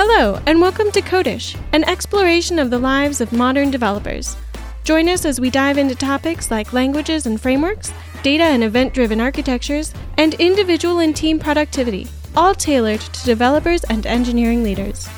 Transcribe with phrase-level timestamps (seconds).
[0.00, 4.36] Hello, and welcome to Codish, an exploration of the lives of modern developers.
[4.84, 7.92] Join us as we dive into topics like languages and frameworks,
[8.22, 12.06] data and event driven architectures, and individual and team productivity,
[12.36, 15.08] all tailored to developers and engineering leaders.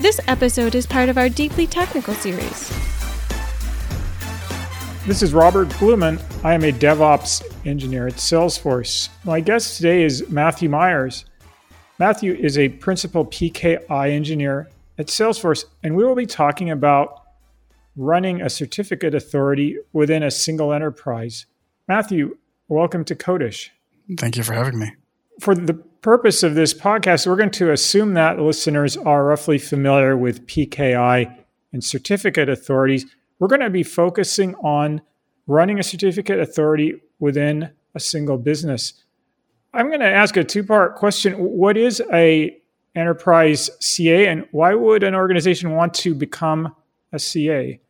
[0.00, 2.70] This episode is part of our Deeply Technical series.
[5.06, 6.20] This is Robert Blumen.
[6.42, 9.10] I am a DevOps engineer at Salesforce.
[9.22, 11.24] My guest today is Matthew Myers.
[11.96, 17.22] Matthew is a principal PKI engineer at Salesforce, and we will be talking about
[17.94, 21.46] running a certificate authority within a single enterprise.
[21.86, 23.68] Matthew, welcome to Codish.
[24.18, 24.92] Thank you for having me.
[25.38, 30.16] For the purpose of this podcast, we're going to assume that listeners are roughly familiar
[30.16, 31.32] with PKI
[31.72, 33.06] and certificate authorities.
[33.38, 35.00] We're going to be focusing on
[35.46, 39.03] running a certificate authority within a single business.
[39.74, 41.34] I'm going to ask a two-part question.
[41.34, 42.56] What is a
[42.94, 46.74] enterprise CA and why would an organization want to become
[47.12, 47.80] a CA?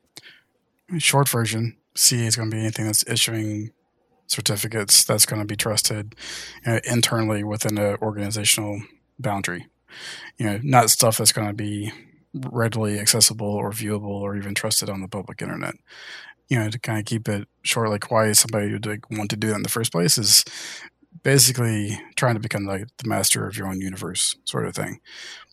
[0.98, 3.70] Short version, CA is going to be anything that's issuing
[4.26, 6.14] certificates that's going to be trusted
[6.64, 8.80] you know, internally within an organizational
[9.18, 9.66] boundary.
[10.38, 11.92] You know, not stuff that's going to be
[12.32, 15.74] readily accessible or viewable or even trusted on the public internet.
[16.48, 19.36] You know, to kind of keep it short, like why somebody would like, want to
[19.36, 20.44] do that in the first place is
[21.24, 25.00] basically trying to become like the master of your own universe sort of thing.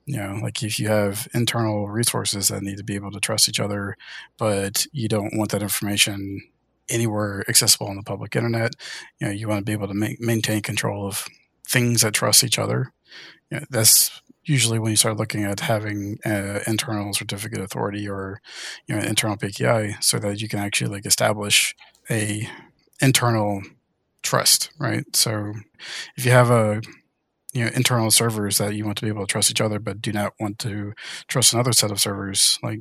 [0.05, 3.47] You know like if you have internal resources that need to be able to trust
[3.47, 3.95] each other
[4.37, 6.41] but you don't want that information
[6.89, 8.73] anywhere accessible on the public internet
[9.19, 11.27] you know you want to be able to ma- maintain control of
[11.67, 12.91] things that trust each other
[13.51, 18.41] you know, that's usually when you start looking at having an internal certificate authority or
[18.87, 21.75] you know internal PKI so that you can actually like establish
[22.09, 22.49] a
[23.01, 23.61] internal
[24.23, 25.03] trust, right?
[25.15, 25.53] So
[26.17, 26.81] if you have a
[27.53, 30.01] you know internal servers that you want to be able to trust each other, but
[30.01, 30.93] do not want to
[31.27, 32.79] trust another set of servers, like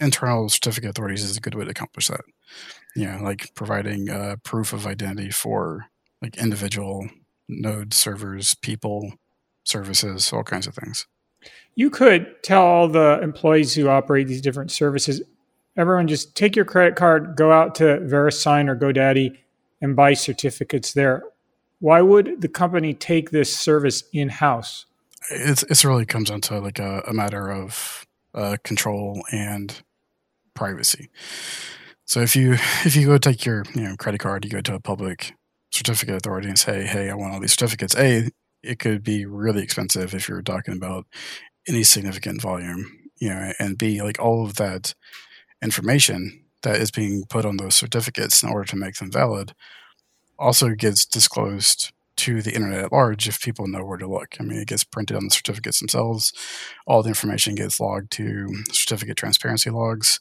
[0.00, 2.22] internal certificate authorities is a good way to accomplish that.
[2.96, 5.86] You know, like providing uh, proof of identity for
[6.20, 7.08] like individual
[7.48, 9.12] node servers, people,
[9.64, 11.06] services, all kinds of things.
[11.74, 15.22] You could tell all the employees who operate these different services,
[15.76, 19.36] everyone just take your credit card, go out to VeriSign or GoDaddy,
[19.80, 21.22] and buy certificates there.
[21.78, 24.86] Why would the company take this service in house?
[25.30, 29.82] It's it's really comes down to like a, a matter of uh, control and
[30.54, 31.08] privacy.
[32.04, 32.54] So if you
[32.84, 35.34] if you go take your you know credit card, you go to a public
[35.70, 38.30] certificate authority and say, "Hey, I want all these certificates." A,
[38.62, 41.06] it could be really expensive if you're talking about
[41.68, 44.94] any significant volume, you know, and B, like all of that
[45.62, 49.54] information that is being put on those certificates in order to make them valid
[50.38, 54.36] also gets disclosed to the internet at large if people know where to look.
[54.40, 56.32] I mean, it gets printed on the certificates themselves.
[56.86, 60.20] All the information gets logged to certificate transparency logs,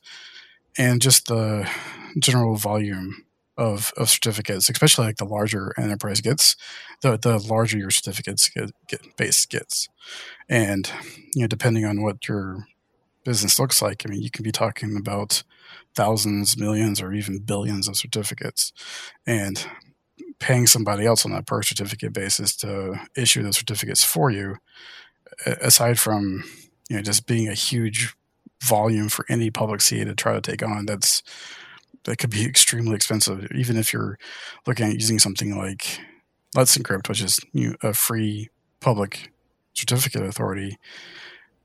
[0.78, 1.70] and just the
[2.20, 3.26] general volume
[3.58, 6.56] of, of certificates, especially like the larger enterprise gets,
[7.02, 9.90] the the larger your certificates get, get base gets,
[10.48, 10.90] and
[11.36, 12.66] you know depending on what your
[13.30, 15.44] business looks like, I mean, you can be talking about
[15.94, 18.74] thousands, millions, or even billions of certificates.
[19.28, 19.64] And
[20.40, 24.56] paying somebody else on that per certificate basis to issue those certificates for you,
[25.46, 26.44] aside from
[26.90, 28.16] you know just being a huge
[28.64, 31.22] volume for any public CA to try to take on, that's
[32.06, 33.48] that could be extremely expensive.
[33.54, 34.18] Even if you're
[34.66, 36.00] looking at using something like
[36.56, 39.32] Let's Encrypt, which is you know, a free public
[39.76, 40.80] certificate authority,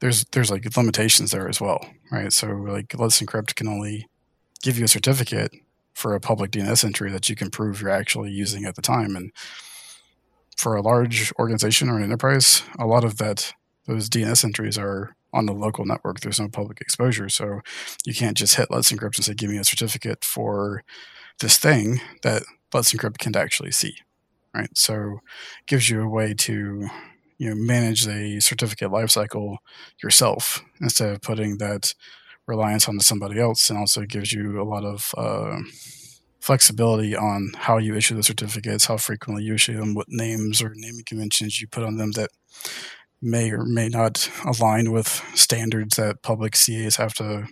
[0.01, 2.33] there's there's like limitations there as well, right?
[2.33, 4.07] So like Let's Encrypt can only
[4.63, 5.53] give you a certificate
[5.95, 9.17] for a public DNS entry that you can prove you're actually using at the time.
[9.17, 9.33] And
[10.57, 13.53] for a large organization or an enterprise, a lot of that
[13.87, 16.21] those DNS entries are on the local network.
[16.21, 17.61] There's no public exposure, so
[18.07, 20.83] you can't just hit Let's Encrypt and say, "Give me a certificate for
[21.41, 23.97] this thing that Let's Encrypt can actually see."
[24.55, 25.21] Right, so
[25.61, 26.89] it gives you a way to
[27.39, 29.57] you know manage the certificate lifecycle
[30.03, 31.95] yourself instead of putting that
[32.47, 35.59] reliance onto somebody else and also gives you a lot of uh,
[36.41, 40.73] flexibility on how you issue the certificates, how frequently you issue them, what names or
[40.75, 42.29] naming conventions you put on them that
[43.23, 47.47] may or may not align with standards that public CAs have to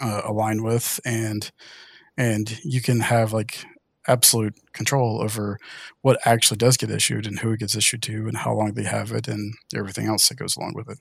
[0.00, 1.50] uh, align with, and
[2.16, 3.64] and you can have like
[4.06, 5.58] absolute control over
[6.02, 8.84] what actually does get issued and who it gets issued to and how long they
[8.84, 10.98] have it and everything else that goes along with it.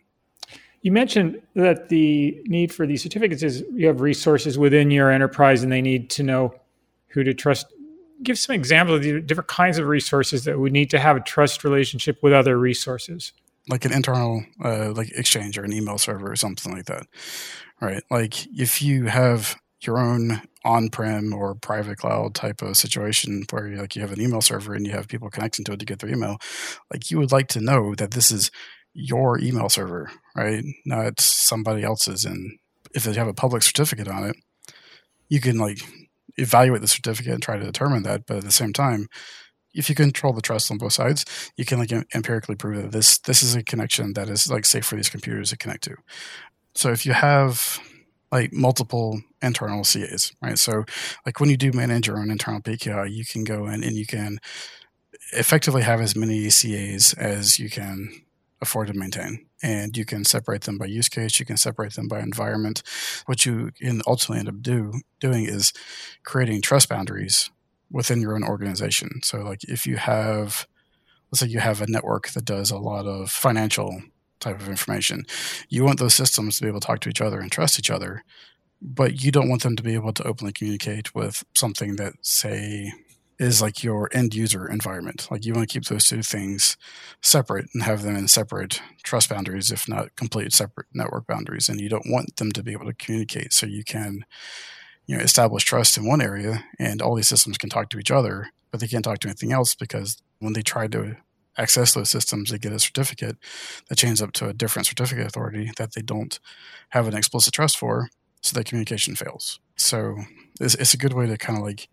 [0.82, 5.62] You mentioned that the need for these certificates is you have resources within your enterprise
[5.64, 6.54] and they need to know
[7.08, 7.66] who to trust.
[8.24, 11.22] Give some examples of the different kinds of resources that would need to have a
[11.22, 13.34] trust relationship with other resources.
[13.70, 17.08] like an internal uh, like exchange or an email server or something like that,
[17.82, 18.04] right?
[18.10, 23.78] Like if you have your own on-prem or private cloud type of situation where you,
[23.78, 26.00] like you have an email server and you have people connecting to it to get
[26.00, 26.38] their email,
[26.92, 28.52] like you would like to know that this is
[28.94, 30.64] your email server, right?
[30.86, 32.26] Not somebody else's.
[32.26, 32.58] And
[32.94, 34.36] if they have a public certificate on it,
[35.30, 35.80] you can like
[36.38, 38.26] evaluate the certificate and try to determine that.
[38.26, 39.08] But at the same time,
[39.74, 41.26] if you control the trust on both sides,
[41.56, 44.86] you can like empirically prove that this this is a connection that is like safe
[44.86, 45.96] for these computers to connect to.
[46.76, 47.80] So if you have
[48.32, 50.58] like multiple internal CAs, right?
[50.58, 50.86] So
[51.26, 54.06] like when you do manage your own internal PKI, you can go in and you
[54.06, 54.40] can
[55.34, 58.10] effectively have as many CAs as you can
[58.62, 59.46] afford to maintain.
[59.62, 62.82] And you can separate them by use case, you can separate them by environment.
[63.26, 65.74] What you can ultimately end up do, doing is
[66.24, 67.50] creating trust boundaries
[67.92, 69.22] within your own organization.
[69.24, 70.68] So like if you have
[71.32, 74.02] let's say you have a network that does a lot of financial
[74.40, 75.26] type of information.
[75.68, 77.92] You want those systems to be able to talk to each other and trust each
[77.92, 78.24] other,
[78.82, 82.92] but you don't want them to be able to openly communicate with something that, say,
[83.40, 85.28] is like your end user environment.
[85.32, 86.76] Like you want to keep those two things
[87.22, 91.70] separate and have them in separate trust boundaries, if not complete separate network boundaries.
[91.70, 93.54] And you don't want them to be able to communicate.
[93.54, 94.26] So you can,
[95.08, 98.12] you know, establish trust in one area and all these systems can talk to each
[98.12, 101.16] other, but they can't talk to anything else because when they try to
[101.60, 103.38] access those systems, they get a certificate
[103.88, 106.40] that chains up to a different certificate authority that they don't
[106.90, 108.10] have an explicit trust for,
[108.42, 109.60] so that communication fails.
[109.76, 110.16] So
[110.60, 111.90] it's, it's a good way to kind of like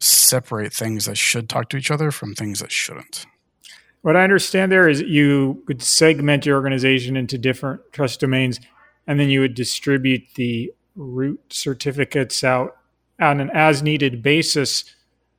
[0.00, 3.26] separate things that should talk to each other from things that shouldn't.
[4.02, 8.58] What I understand there is you would segment your organization into different trust domains,
[9.06, 12.76] and then you would distribute the root certificates out
[13.20, 14.84] on an as needed basis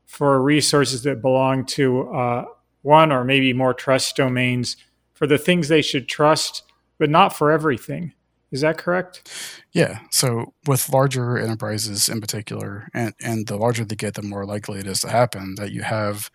[0.06, 2.46] for resources that belong to uh,
[2.82, 4.78] one or maybe more trust domains
[5.14, 6.64] for the things they should trust,
[6.98, 8.14] but not for everything.
[8.52, 9.32] Is that correct?
[9.72, 10.00] Yeah.
[10.12, 14.80] So with larger enterprises in particular, and, and the larger they get, the more likely
[14.80, 16.30] it is to happen that you have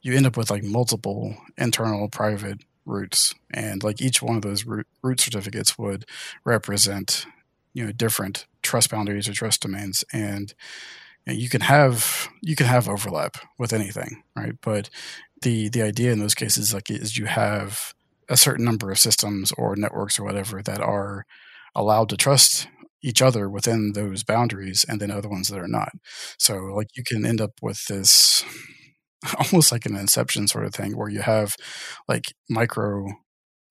[0.00, 3.34] you end up with like multiple internal private roots.
[3.52, 6.04] And like each one of those root, root certificates would
[6.44, 7.26] represent,
[7.72, 10.04] you know, different trust boundaries or trust domains.
[10.12, 10.52] And
[11.26, 14.54] you can have you can have overlap with anything, right?
[14.60, 14.90] But
[15.42, 17.92] the the idea in those cases like is you have
[18.28, 21.24] a certain number of systems or networks or whatever that are
[21.74, 22.68] allowed to trust
[23.02, 25.90] each other within those boundaries and then other ones that are not.
[26.38, 28.44] So like you can end up with this
[29.38, 31.54] almost like an inception sort of thing where you have
[32.08, 33.06] like micro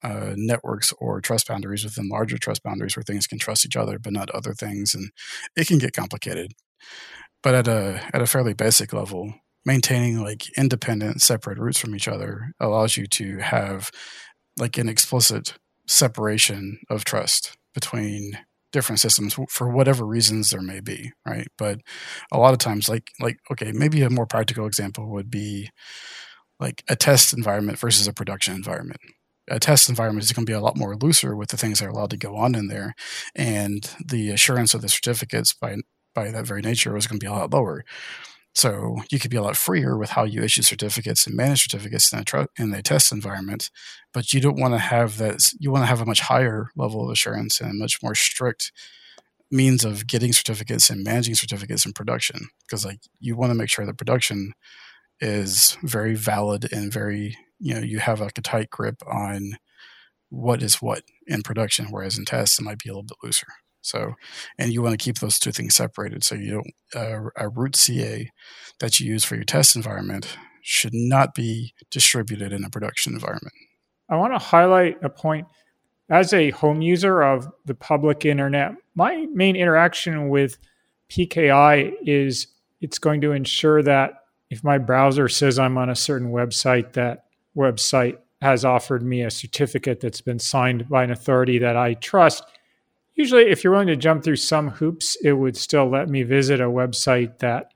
[0.03, 4.00] uh, networks or trust boundaries within larger trust boundaries where things can trust each other
[4.00, 5.12] but not other things and
[5.56, 6.51] it can get complicated.
[7.44, 9.33] But at a at a fairly basic level
[9.65, 13.91] maintaining like independent, separate roots from each other allows you to have
[14.57, 15.55] like an explicit
[15.87, 18.37] separation of trust between
[18.71, 21.47] different systems for whatever reasons there may be right?
[21.57, 21.79] But
[22.31, 25.69] a lot of times like like okay maybe a more practical example would be
[26.59, 28.99] like a test environment versus a production environment.
[29.49, 31.87] A test environment is going to be a lot more looser with the things that
[31.87, 32.93] are allowed to go on in there
[33.35, 35.77] and the assurance of the certificates by
[36.13, 37.83] by that very nature was going to be a lot lower
[38.53, 42.12] so you could be a lot freer with how you issue certificates and manage certificates
[42.12, 43.69] in a, tr- in a test environment,
[44.13, 45.53] but you don't want to have that.
[45.59, 48.72] You want to have a much higher level of assurance and a much more strict
[49.51, 53.70] means of getting certificates and managing certificates in production because like you want to make
[53.70, 54.53] sure that production
[55.20, 59.58] is very valid and very you know you have like a tight grip on
[60.29, 63.48] what is what in production whereas in tests it might be a little bit looser
[63.81, 64.13] so,
[64.57, 66.23] and you want to keep those two things separated.
[66.23, 68.29] So you don't, uh, a root CA
[68.79, 73.53] that you use for your test environment should not be distributed in a production environment.
[74.09, 75.47] I want to highlight a point.
[76.09, 80.57] As a home user of the public internet, my main interaction with
[81.09, 82.47] PKI is
[82.81, 84.13] it's going to ensure that
[84.50, 89.31] if my browser says I'm on a certain website, that website has offered me a
[89.31, 92.43] certificate that's been signed by an authority that I trust
[93.15, 96.60] usually if you're willing to jump through some hoops it would still let me visit
[96.62, 97.72] a website that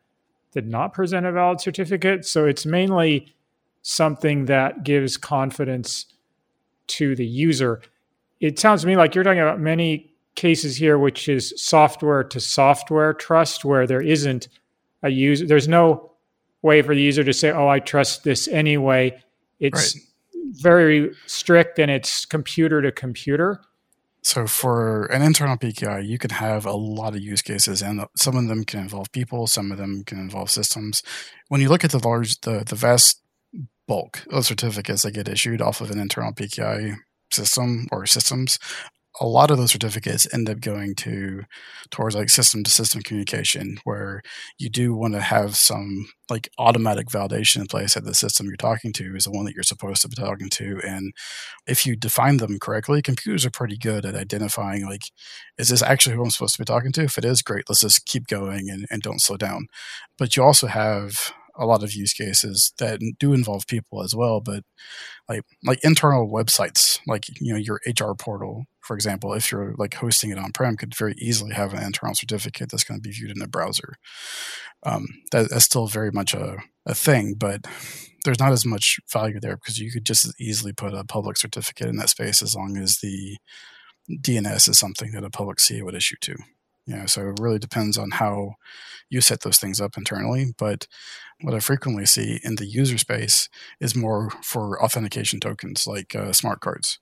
[0.56, 2.25] did not present a valid certificate.
[2.25, 3.36] So it's mainly
[3.82, 6.06] something that gives confidence
[6.88, 7.82] to the user.
[8.39, 12.39] It sounds to me like you're talking about many cases here which is software to
[12.39, 14.50] software trust where there isn't
[15.01, 16.12] a user there's no
[16.62, 19.18] way for the user to say oh i trust this anyway.
[19.60, 20.04] It's right.
[20.62, 23.62] very strict and it's computer to computer
[24.25, 28.08] so for an internal PKI, you can have a lot of use cases, and uh,
[28.17, 31.03] some of them can involve people, some of them can involve systems.
[31.48, 33.22] When you look at the large, the the vast
[33.88, 36.96] bulk of certificates that get issued off of an internal PKI
[37.32, 38.58] system or systems,
[39.22, 41.43] a lot of those certificates end up going to
[41.89, 44.22] towards like system to system communication where
[44.57, 48.57] you do want to have some like automatic validation in place that the system you're
[48.57, 50.81] talking to is the one that you're supposed to be talking to.
[50.84, 51.13] And
[51.67, 55.12] if you define them correctly computers are pretty good at identifying like
[55.57, 57.03] is this actually who i'm supposed to be talking to?
[57.03, 59.67] If it is great let's just keep going and, and don't slow down.
[60.17, 64.41] But you also have a lot of use cases that do involve people as well
[64.41, 64.63] but
[65.29, 69.96] like like internal websites like you know your hr portal for example if you're like
[69.96, 73.13] hosting it on prem could very easily have an internal certificate that's going to be
[73.13, 73.96] viewed in a browser.
[74.84, 77.65] Um, that, that's still very much a, a thing but
[78.24, 81.38] there's not as much value there because you could just as easily put a public
[81.38, 83.38] certificate in that space as long as the
[84.22, 86.36] dns is something that a public ca would issue to
[86.96, 88.56] know, so it really depends on how
[89.10, 90.54] you set those things up internally.
[90.58, 90.88] But
[91.42, 93.50] what I frequently see in the user space
[93.80, 97.00] is more for authentication tokens like uh, smart cards.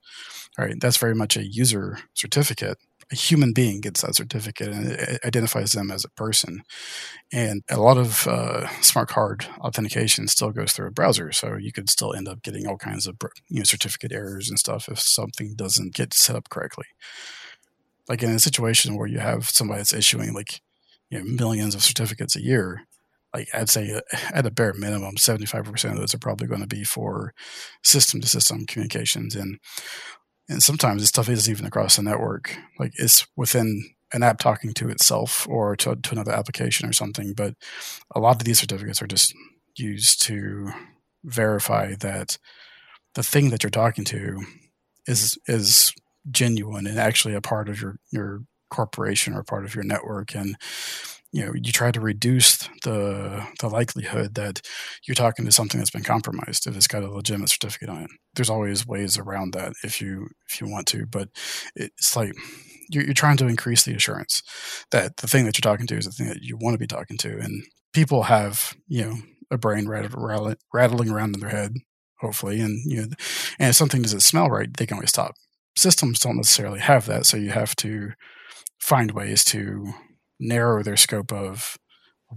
[0.57, 2.77] All right, that's very much a user certificate.
[3.11, 6.63] A human being gets that certificate and it identifies them as a person.
[7.31, 11.71] And a lot of uh, smart card authentication still goes through a browser, so you
[11.71, 13.17] could still end up getting all kinds of
[13.49, 16.85] you know certificate errors and stuff if something doesn't get set up correctly
[18.09, 20.61] like in a situation where you have somebody that's issuing like
[21.09, 22.81] you know millions of certificates a year
[23.33, 24.01] like i'd say uh,
[24.33, 27.33] at a bare minimum 75% of those are probably going to be for
[27.83, 29.59] system to system communications and
[30.49, 32.57] and sometimes this stuff isn't even across the network.
[32.77, 37.33] Like it's within an app talking to itself or to, to another application or something
[37.33, 37.55] but
[38.13, 39.33] a lot of these certificates are just
[39.75, 40.71] used to
[41.23, 42.37] verify that
[43.15, 44.39] the thing that you're talking to
[45.07, 45.93] is is
[46.31, 50.35] genuine and actually a part of your your corporation or part of your network.
[50.35, 50.55] And
[51.33, 54.61] you know you try to reduce the the likelihood that
[55.07, 58.09] you're talking to something that's been compromised if it's got a legitimate certificate on it.
[58.35, 61.29] There's always ways around that if you if you want to but
[61.75, 62.33] it's like
[62.89, 64.43] you're, you're trying to increase the assurance
[64.91, 66.87] that the thing that you're talking to is the thing that you want to be
[66.87, 67.39] talking to.
[67.39, 67.63] And
[67.93, 69.15] people have you know
[69.51, 71.73] a brain rattling around in their head
[72.19, 72.61] hopefully.
[72.61, 73.07] And you know
[73.59, 75.33] and if something doesn't smell right they can always stop
[75.75, 77.25] systems don't necessarily have that.
[77.25, 78.11] So you have to
[78.79, 79.93] find ways to
[80.39, 81.77] narrow their scope of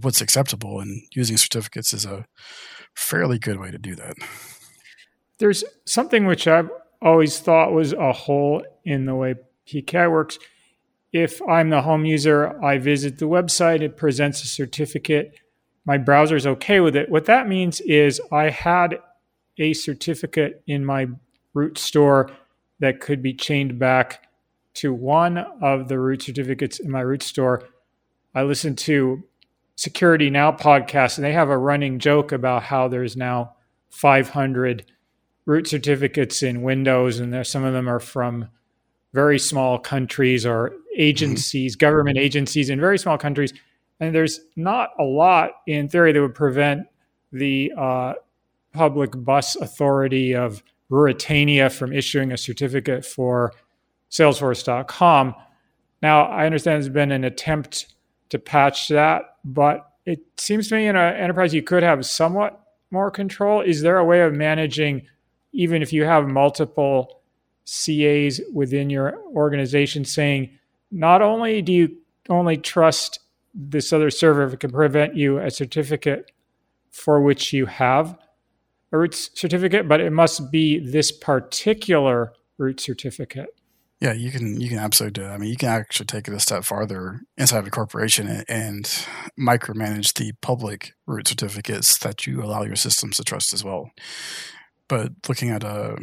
[0.01, 2.25] what's acceptable, and using certificates is a
[2.95, 4.15] fairly good way to do that.
[5.39, 6.69] There's something which I've
[7.01, 9.35] always thought was a hole in the way
[9.67, 10.39] PKI works.
[11.11, 15.35] If I'm the home user, I visit the website, it presents a certificate,
[15.85, 17.09] my browser is okay with it.
[17.09, 18.99] What that means is I had
[19.57, 21.07] a certificate in my
[21.53, 22.29] root store
[22.79, 24.27] that could be chained back
[24.75, 27.63] to one of the root certificates in my root store.
[28.35, 29.23] I listen to
[29.75, 33.55] Security Now podcast, and they have a running joke about how there's now
[33.89, 34.85] 500
[35.45, 38.49] root certificates in Windows, and there some of them are from
[39.13, 41.85] very small countries or agencies, mm-hmm.
[41.85, 43.53] government agencies in very small countries.
[43.99, 46.87] And there's not a lot in theory that would prevent
[47.31, 48.13] the uh,
[48.73, 53.53] public bus authority of Ruritania from issuing a certificate for
[54.09, 55.35] Salesforce.com.
[56.01, 57.93] Now, I understand there's been an attempt
[58.29, 62.59] to patch that, but it seems to me in an enterprise you could have somewhat
[62.91, 63.61] more control.
[63.61, 65.05] Is there a way of managing,
[65.51, 67.21] even if you have multiple
[67.65, 70.51] CAs within your organization, saying
[70.91, 71.97] not only do you
[72.29, 73.19] only trust
[73.53, 76.31] this other server if it can prevent you a certificate
[76.91, 78.17] for which you have
[78.91, 83.49] root certificate, but it must be this particular root certificate.
[83.99, 85.31] Yeah, you can you can absolutely do it.
[85.31, 88.45] I mean, you can actually take it a step farther inside of a corporation and,
[88.47, 89.07] and
[89.39, 93.89] micromanage the public root certificates that you allow your systems to trust as well.
[94.87, 95.97] But looking at a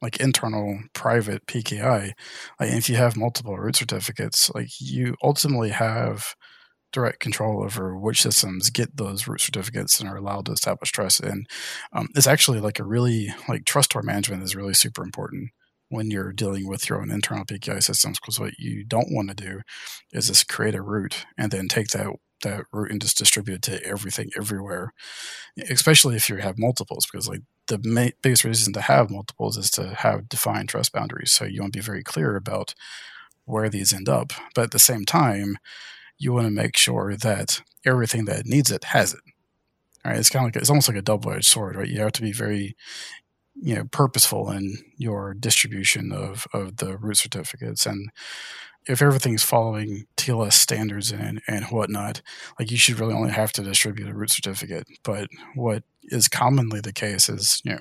[0.00, 2.12] like internal private PKI,
[2.58, 6.34] like if you have multiple root certificates, like you ultimately have
[6.96, 11.20] direct control over which systems get those root certificates and are allowed to establish trust.
[11.20, 11.46] And
[11.92, 15.50] um, it's actually like a really like trust store management is really super important
[15.90, 18.18] when you're dealing with your own internal PKI systems.
[18.18, 19.60] Because what you don't want to do
[20.10, 22.06] is just create a root and then take that
[22.42, 24.94] that root and just distribute it to everything everywhere.
[25.68, 29.70] Especially if you have multiples, because like the ma- biggest reason to have multiples is
[29.72, 31.30] to have defined trust boundaries.
[31.32, 32.74] So you want to be very clear about
[33.44, 34.32] where these end up.
[34.54, 35.58] But at the same time,
[36.18, 39.20] you want to make sure that everything that needs it has it.
[40.04, 41.88] All right, it's kind of like it's almost like a double-edged sword, right?
[41.88, 42.76] You have to be very,
[43.54, 48.10] you know, purposeful in your distribution of of the root certificates, and
[48.86, 52.22] if everything's following TLS standards and, and whatnot,
[52.58, 54.86] like you should really only have to distribute a root certificate.
[55.02, 57.80] But what is commonly the case is, you know,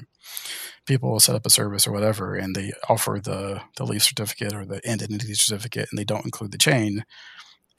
[0.86, 4.54] people will set up a service or whatever and they offer the, the leaf certificate
[4.54, 7.06] or the end entity certificate and they don't include the chain.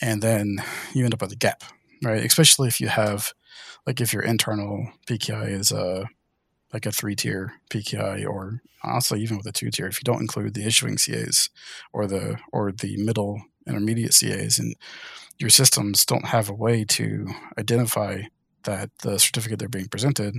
[0.00, 0.56] And then
[0.92, 1.64] you end up with a gap,
[2.02, 2.24] right?
[2.24, 3.32] Especially if you have,
[3.86, 6.06] like, if your internal PKI is a,
[6.72, 10.20] like a three tier PKI or honestly even with a two tier, if you don't
[10.20, 11.48] include the issuing CAs
[11.92, 14.74] or the or the middle intermediate CAs and
[15.38, 17.26] your systems don't have a way to
[17.58, 18.22] identify
[18.64, 20.34] that the certificate they're being presented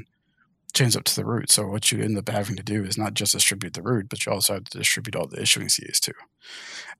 [0.74, 1.50] chains up to the root.
[1.50, 4.26] So what you end up having to do is not just distribute the root, but
[4.26, 6.14] you also have to distribute all the issuing CAs too.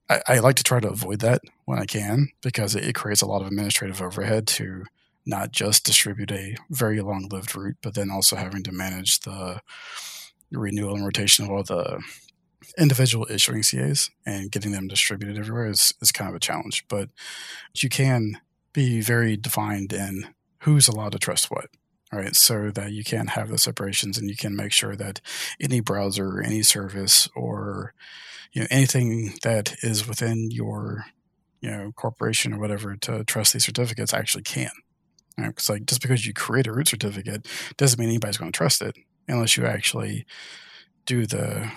[0.08, 3.22] I, I like to try to avoid that when I can because it, it creates
[3.22, 4.84] a lot of administrative overhead to
[5.26, 9.60] not just distribute a very long lived root, but then also having to manage the
[10.50, 12.00] renewal and rotation of all the
[12.78, 16.84] individual issuing CAs and getting them distributed everywhere is, is kind of a challenge.
[16.88, 17.10] But
[17.74, 18.40] you can
[18.72, 20.28] be very defined in
[20.60, 21.66] who's allowed to trust what,
[22.12, 22.34] right?
[22.34, 25.20] So that you can have the separations and you can make sure that
[25.60, 27.94] any browser, any service, or
[28.52, 31.04] you know anything that is within your
[31.60, 34.70] you know corporation or whatever to trust these certificates actually can.
[35.36, 37.46] Because like just because you create a root certificate
[37.76, 38.96] doesn't mean anybody's going to trust it
[39.28, 40.26] unless you actually
[41.06, 41.70] do the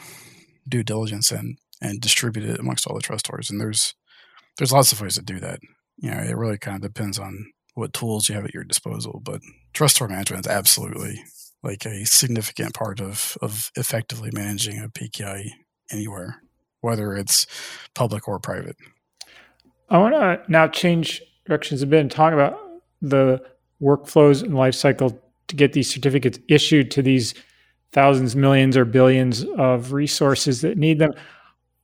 [0.67, 3.49] due diligence and and distribute it amongst all the trust stores.
[3.49, 3.95] And there's
[4.57, 5.59] there's lots of ways to do that.
[5.97, 9.21] You know, it really kind of depends on what tools you have at your disposal.
[9.23, 9.41] But
[9.73, 11.23] trust store management is absolutely
[11.63, 15.51] like a significant part of of effectively managing a PKI
[15.91, 16.41] anywhere,
[16.81, 17.45] whether it's
[17.93, 18.75] public or private.
[19.89, 22.57] I want to now change directions a bit and talk about
[23.01, 23.41] the
[23.81, 27.33] workflows and life cycle to get these certificates issued to these
[27.91, 31.13] thousands, millions, or billions of resources that need them.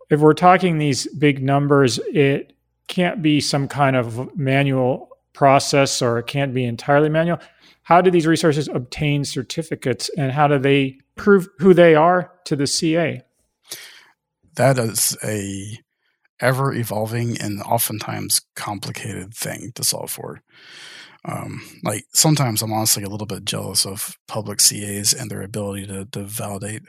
[0.09, 2.53] If we're talking these big numbers, it
[2.87, 7.39] can't be some kind of manual process or it can't be entirely manual.
[7.87, 12.57] How do these resources obtain certificates and how do they prove who they are to
[12.57, 13.21] the CA?
[14.55, 15.79] That is a
[16.41, 20.41] ever evolving and oftentimes complicated thing to solve for.
[21.23, 25.87] Um, like sometimes I'm honestly a little bit jealous of public CAs and their ability
[25.87, 26.81] to, to validate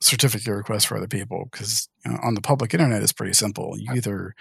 [0.00, 3.76] certificate requests for other people because you know, on the public internet it's pretty simple.
[3.78, 4.34] You either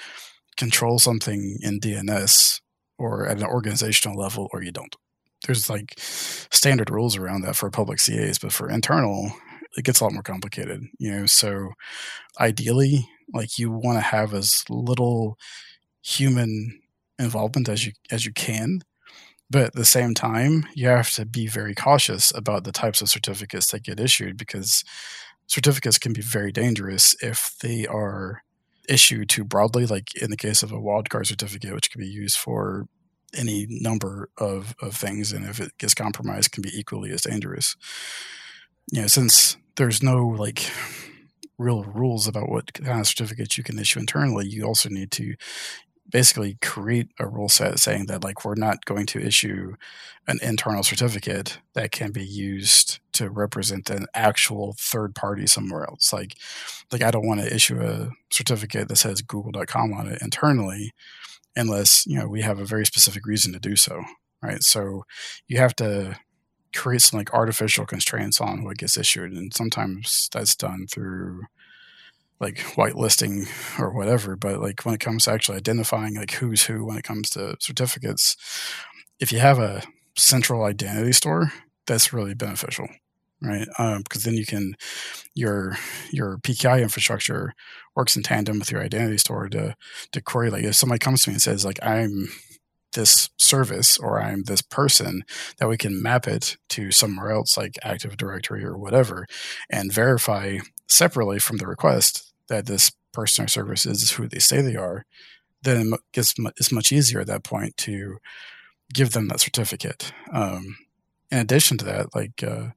[0.57, 2.59] control something in DNS
[2.97, 4.95] or at an organizational level or you don't.
[5.45, 9.31] There's like standard rules around that for public CAs, but for internal,
[9.77, 10.83] it gets a lot more complicated.
[10.97, 11.69] You know, so
[12.39, 15.37] ideally, like you want to have as little
[16.01, 16.81] human
[17.17, 18.81] involvement as you as you can
[19.49, 23.09] but at the same time, you have to be very cautious about the types of
[23.09, 24.83] certificates that get issued because
[25.47, 28.43] certificates can be very dangerous if they are
[28.87, 32.37] issued too broadly, like in the case of a wildcard certificate, which can be used
[32.37, 32.85] for
[33.35, 35.31] any number of, of things.
[35.31, 37.75] And if it gets compromised, can be equally as dangerous.
[38.91, 40.71] You know, since there's no like
[41.57, 45.35] real rules about what kind of certificates you can issue internally, you also need to
[46.09, 49.75] basically create a rule set saying that like we're not going to issue
[50.27, 56.11] an internal certificate that can be used to represent an actual third party somewhere else
[56.11, 56.35] like
[56.91, 60.91] like i don't want to issue a certificate that says google.com on it internally
[61.55, 64.03] unless you know we have a very specific reason to do so
[64.41, 64.63] right?
[64.63, 65.03] So
[65.47, 66.17] you have to
[66.75, 71.41] create some like artificial constraints on what gets issued and sometimes that's done through
[72.39, 73.47] like whitelisting
[73.79, 77.03] or whatever, but like when it comes to actually identifying like who's who when it
[77.03, 78.37] comes to certificates,
[79.19, 79.83] if you have a
[80.15, 81.51] central identity store,
[81.85, 82.87] that's really beneficial,
[83.41, 83.67] right?
[83.77, 84.75] Um, because then you can
[85.33, 85.77] your
[86.11, 87.53] your PKI infrastructure
[87.95, 89.75] works in tandem with your identity store to
[90.11, 90.49] to query.
[90.49, 92.29] Like if somebody comes to me and says like I'm
[92.93, 95.23] this service or I'm this person
[95.59, 99.27] that we can map it to somewhere else like Active Directory or whatever
[99.69, 104.61] and verify separately from the request that this person or service is who they say
[104.61, 105.05] they are,
[105.63, 108.17] then it gets it's much easier at that point to
[108.93, 110.11] give them that certificate.
[110.33, 110.77] Um,
[111.31, 112.69] in addition to that, like uh,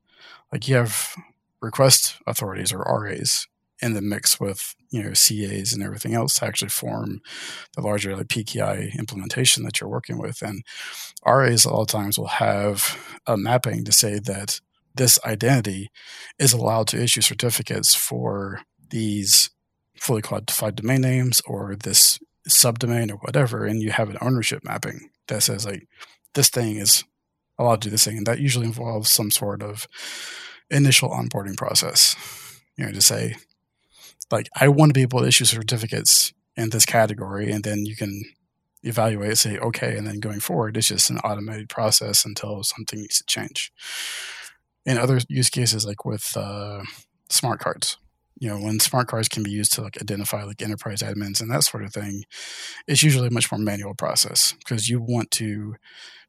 [0.53, 1.17] like you have
[1.61, 3.47] request authorities or RAs
[3.81, 7.21] in the mix with you know CAs and everything else to actually form
[7.75, 10.43] the larger like PKI implementation that you're working with.
[10.43, 10.62] And
[11.27, 14.61] RAs a lot of times will have a mapping to say that
[14.95, 15.91] this identity
[16.38, 18.61] is allowed to issue certificates for
[18.91, 19.51] these
[19.97, 25.11] fully qualified domain names or this subdomain or whatever, and you have an ownership mapping
[25.29, 25.87] that says like
[26.35, 27.05] this thing is
[27.62, 29.87] allowed to do this thing, and that usually involves some sort of
[30.70, 32.16] initial onboarding process.
[32.77, 33.37] You know, to say
[34.33, 37.94] like I want to be able to issue certificates in this category, and then you
[37.94, 38.22] can
[38.83, 43.18] evaluate, say, okay, and then going forward, it's just an automated process until something needs
[43.18, 43.70] to change.
[44.85, 46.83] In other use cases, like with uh,
[47.29, 47.98] smart cards,
[48.40, 51.51] you know, when smart cards can be used to like identify like enterprise admins and
[51.51, 52.25] that sort of thing,
[52.88, 55.77] it's usually a much more manual process because you want to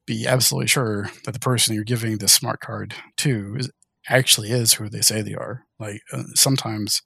[0.06, 3.72] be absolutely sure that the person you're giving the smart card to is
[4.10, 5.66] actually is who they say they are.
[5.80, 7.02] Like uh, sometimes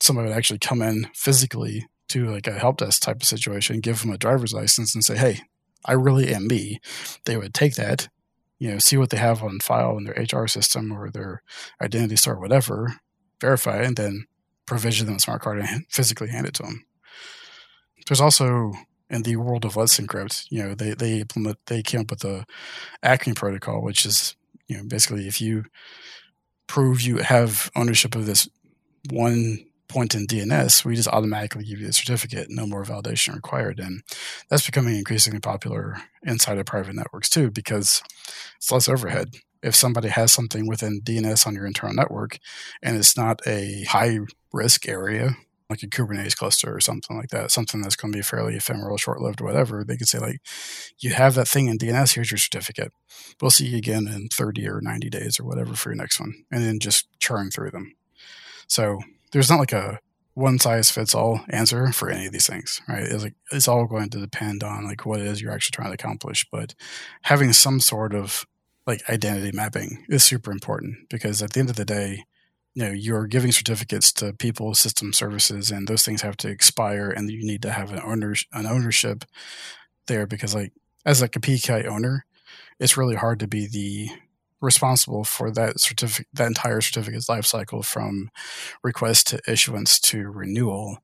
[0.00, 4.02] somebody would actually come in physically to like a help desk type of situation, give
[4.02, 5.40] them a driver's license and say, Hey,
[5.84, 6.80] I really am me.
[7.24, 8.08] They would take that,
[8.58, 11.42] you know, see what they have on file in their HR system or their
[11.80, 13.00] identity store, whatever,
[13.40, 14.26] verify it, and then
[14.66, 16.84] provision them a smart card and physically hand it to them.
[18.06, 18.72] There's also
[19.10, 22.20] in the world of Let's Encrypt, you know, they they implement they came up with
[22.20, 22.44] the
[23.02, 24.36] Acme protocol, which is
[24.66, 25.64] you know basically if you
[26.66, 28.48] prove you have ownership of this
[29.10, 33.78] one point in DNS, we just automatically give you the certificate, no more validation required.
[33.78, 34.02] And
[34.48, 38.02] that's becoming increasingly popular inside of private networks too, because
[38.56, 39.34] it's less overhead.
[39.62, 42.38] If somebody has something within DNS on your internal network
[42.82, 44.18] and it's not a high
[44.52, 45.36] risk area,
[45.70, 48.96] like a Kubernetes cluster or something like that, something that's going to be fairly ephemeral,
[48.96, 50.40] short lived, whatever, they could say, like,
[50.98, 52.92] you have that thing in DNS, here's your certificate.
[53.40, 56.34] We'll see you again in 30 or 90 days or whatever for your next one.
[56.50, 57.94] And then just churn through them.
[58.68, 59.00] So
[59.32, 60.00] there's not like a
[60.34, 63.04] one size fits all answer for any of these things, right?
[63.04, 65.88] It's like it's all going to depend on like what it is you're actually trying
[65.88, 66.44] to accomplish.
[66.50, 66.74] But
[67.22, 68.44] having some sort of
[68.86, 72.24] like identity mapping is super important because at the end of the day,
[72.74, 77.10] you know you're giving certificates to people system services and those things have to expire
[77.10, 79.24] and you need to have an owner an ownership
[80.06, 80.72] there because like
[81.06, 82.24] as like a PKI owner
[82.80, 84.10] it's really hard to be the
[84.60, 88.30] responsible for that certificate that entire certificate's life cycle from
[88.82, 90.98] request to issuance to renewal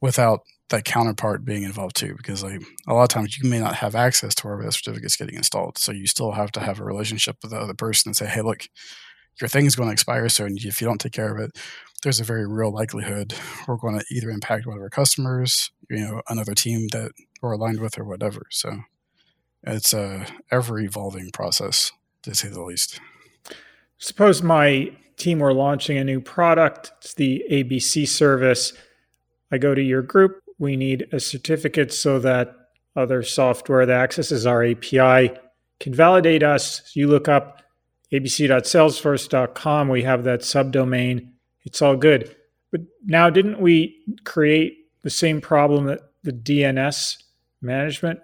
[0.00, 3.74] without that counterpart being involved too because like a lot of times you may not
[3.76, 6.84] have access to wherever that certificate's getting installed so you still have to have a
[6.84, 8.66] relationship with the other person and say hey look
[9.40, 10.56] your thing is going to expire soon.
[10.56, 11.58] If you don't take care of it,
[12.02, 13.34] there's a very real likelihood
[13.66, 17.52] we're going to either impact one of our customers, you know, another team that we're
[17.52, 18.42] aligned with, or whatever.
[18.50, 18.80] So
[19.62, 23.00] it's a ever evolving process, to say the least.
[23.98, 26.92] Suppose my team were launching a new product.
[27.02, 28.72] It's the ABC service.
[29.52, 30.40] I go to your group.
[30.58, 32.54] We need a certificate so that
[32.96, 35.32] other software that accesses our API
[35.78, 36.90] can validate us.
[36.94, 37.59] You look up
[38.12, 39.88] abc.salesforce.com.
[39.88, 41.30] We have that subdomain.
[41.64, 42.34] It's all good.
[42.70, 47.22] But now, didn't we create the same problem that the DNS
[47.62, 48.20] management?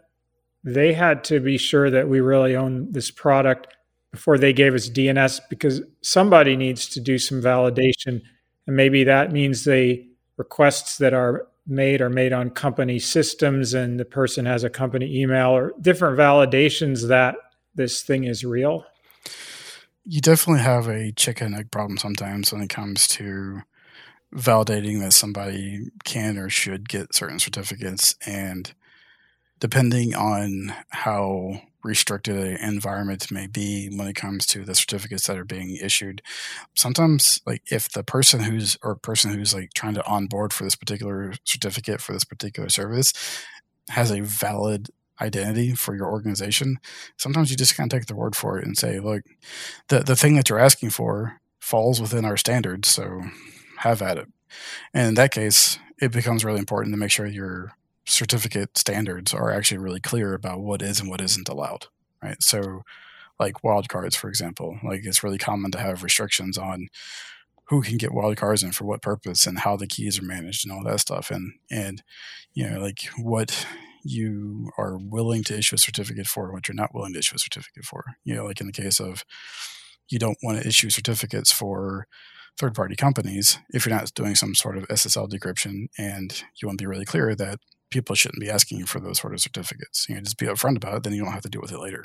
[0.64, 3.68] They had to be sure that we really own this product
[4.10, 8.22] before they gave us DNS because somebody needs to do some validation.
[8.66, 13.98] And maybe that means the requests that are made are made on company systems and
[13.98, 17.36] the person has a company email or different validations that
[17.74, 18.84] this thing is real
[20.06, 23.62] you definitely have a chicken egg problem sometimes when it comes to
[24.34, 28.72] validating that somebody can or should get certain certificates and
[29.58, 35.38] depending on how restricted an environment may be when it comes to the certificates that
[35.38, 36.20] are being issued
[36.74, 40.76] sometimes like if the person who's or person who's like trying to onboard for this
[40.76, 43.12] particular certificate for this particular service
[43.88, 44.88] has a valid
[45.20, 46.78] identity for your organization,
[47.16, 49.22] sometimes you just kind of take the word for it and say, look,
[49.88, 53.22] the, the thing that you're asking for falls within our standards, so
[53.78, 54.28] have at it.
[54.94, 57.72] And in that case, it becomes really important to make sure your
[58.06, 61.86] certificate standards are actually really clear about what is and what isn't allowed,
[62.22, 62.42] right?
[62.42, 62.82] So,
[63.38, 66.88] like wildcards, for example, like it's really common to have restrictions on
[67.66, 70.72] who can get wildcards and for what purpose and how the keys are managed and
[70.72, 72.02] all that stuff and and
[72.54, 73.66] you know like what
[74.08, 77.38] you are willing to issue a certificate for, what you're not willing to issue a
[77.38, 78.04] certificate for.
[78.24, 79.24] You know, like in the case of
[80.08, 82.06] you don't want to issue certificates for
[82.58, 86.78] third party companies if you're not doing some sort of SSL decryption and you want
[86.78, 87.58] to be really clear that
[87.90, 90.06] people shouldn't be asking you for those sort of certificates.
[90.08, 91.78] You know, just be upfront about it, then you don't have to deal with it
[91.78, 92.04] later.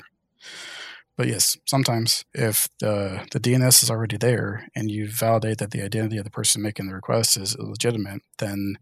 [1.16, 5.82] But yes, sometimes if the, the DNS is already there and you validate that the
[5.82, 8.76] identity of the person making the request is legitimate, then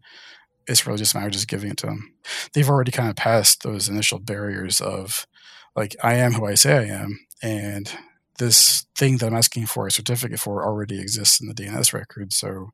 [0.67, 2.13] it's really just a matter of just giving it to them.
[2.53, 5.27] They've already kind of passed those initial barriers of
[5.75, 7.91] like I am who I say I am, and
[8.39, 12.33] this thing that I'm asking for a certificate for already exists in the DNS record.
[12.33, 12.69] So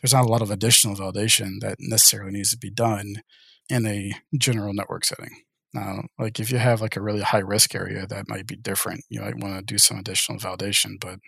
[0.00, 3.22] there's not a lot of additional validation that necessarily needs to be done
[3.68, 5.42] in a general network setting.
[5.72, 9.04] Now, like if you have like a really high risk area, that might be different.
[9.08, 11.20] You might want to do some additional validation, but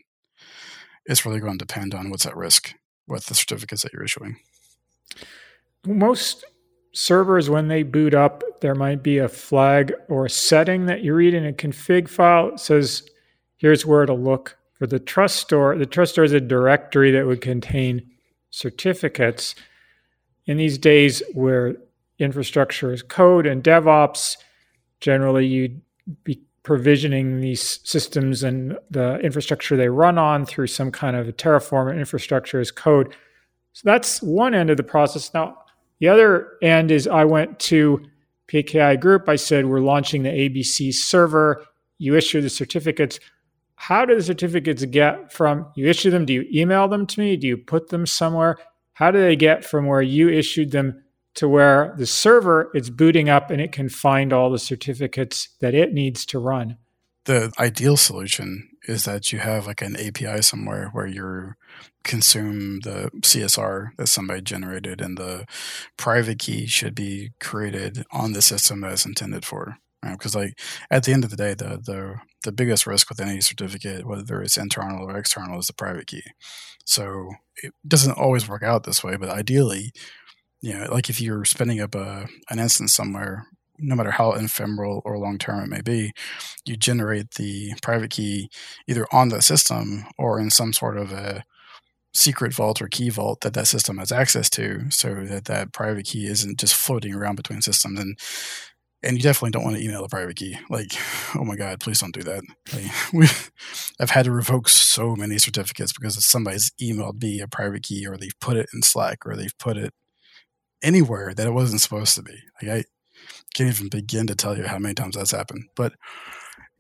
[1.07, 2.75] it's really going to depend on what's at risk
[3.07, 4.37] with the certificates that you're issuing
[5.87, 6.45] most
[6.93, 11.15] servers, when they boot up, there might be a flag or a setting that you
[11.15, 12.49] read in a config file.
[12.49, 13.03] It says,
[13.57, 15.77] here's where to look for the trust store.
[15.77, 18.11] The trust store is a directory that would contain
[18.51, 19.55] certificates.
[20.47, 21.77] In these days where
[22.19, 24.37] infrastructure is code and DevOps,
[25.01, 25.81] generally you'd
[26.25, 31.97] be provisioning these systems and the infrastructure they run on through some kind of Terraform
[31.99, 33.15] infrastructure as code.
[33.73, 35.33] So that's one end of the process.
[35.33, 35.59] Now,
[36.03, 38.03] the other end is I went to
[38.49, 39.29] PKI Group.
[39.29, 41.65] I said, We're launching the ABC server.
[41.99, 43.21] You issue the certificates.
[43.77, 46.25] How do the certificates get from you issue them?
[46.25, 47.37] Do you email them to me?
[47.37, 48.57] Do you put them somewhere?
[48.95, 53.29] How do they get from where you issued them to where the server is booting
[53.29, 56.79] up and it can find all the certificates that it needs to run.
[57.27, 61.53] The ideal solution is that you have like an API somewhere where you
[62.05, 65.47] consume the CSR that somebody generated and the
[65.97, 69.77] private key should be created on the system that it's intended for.
[70.03, 70.59] Because like
[70.91, 74.43] at the end of the day, the the the biggest risk with any certificate, whether
[74.43, 76.25] it's internal or external, is the private key.
[76.85, 77.31] So
[77.63, 79.93] it doesn't always work out this way, but ideally,
[80.61, 83.47] you know, like if you're spinning up a an instance somewhere,
[83.79, 86.13] no matter how ephemeral or long term it may be,
[86.65, 88.51] you generate the private key
[88.87, 91.45] either on the system or in some sort of a
[92.15, 96.07] secret vault or key vault that that system has access to, so that that private
[96.07, 98.19] key isn't just floating around between systems and.
[99.05, 100.57] And you definitely don't want to email a private key.
[100.71, 100.93] Like,
[101.35, 102.45] oh my God, please don't do that.
[102.73, 103.27] Like, we,
[103.99, 108.17] I've had to revoke so many certificates because somebody's emailed me a private key, or
[108.17, 109.93] they've put it in Slack, or they've put it
[110.83, 112.39] anywhere that it wasn't supposed to be.
[112.61, 112.85] Like I
[113.55, 115.65] can't even begin to tell you how many times that's happened.
[115.77, 115.95] But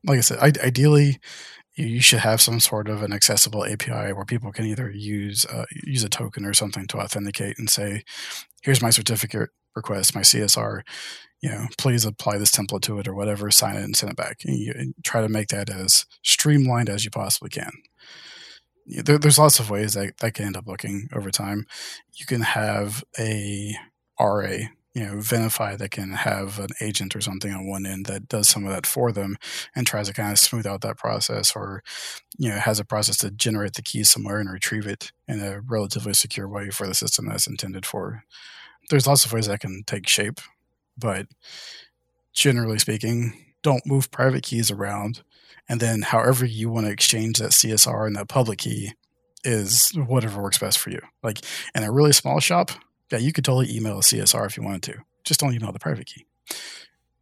[0.04, 1.18] like I said, I, ideally,
[1.74, 5.64] you should have some sort of an accessible API where people can either use uh,
[5.84, 8.04] use a token or something to authenticate and say,
[8.62, 10.82] "Here's my certificate request, my CSR.
[11.40, 13.50] You know, please apply this template to it or whatever.
[13.50, 16.90] Sign it and send it back." And you and try to make that as streamlined
[16.90, 17.72] as you possibly can
[18.86, 21.66] there, there's lots of ways that that can end up looking over time.
[22.14, 23.74] You can have a
[24.18, 24.58] RA,
[24.94, 28.48] you know, Venafi that can have an agent or something on one end that does
[28.48, 29.36] some of that for them
[29.74, 31.82] and tries to kind of smooth out that process or,
[32.36, 35.60] you know, has a process to generate the keys somewhere and retrieve it in a
[35.62, 38.24] relatively secure way for the system that's intended for.
[38.90, 40.40] There's lots of ways that can take shape,
[40.98, 41.26] but
[42.34, 45.22] generally speaking, don't move private keys around.
[45.68, 48.92] And then however you want to exchange that CSR and that public key
[49.44, 51.00] is whatever works best for you.
[51.22, 51.38] Like
[51.74, 52.72] in a really small shop,
[53.12, 54.94] yeah, you could totally email a CSR if you wanted to.
[55.24, 56.26] Just don't email the private key.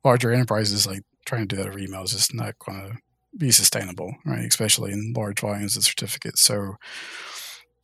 [0.04, 2.96] Larger enterprises, like trying to do that over email is just not going to
[3.36, 4.44] be sustainable, right?
[4.44, 6.40] Especially in large volumes of certificates.
[6.40, 6.76] So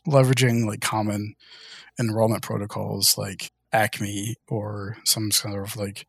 [0.06, 1.34] leveraging like common
[1.98, 6.06] enrollment protocols like Acme or some sort of like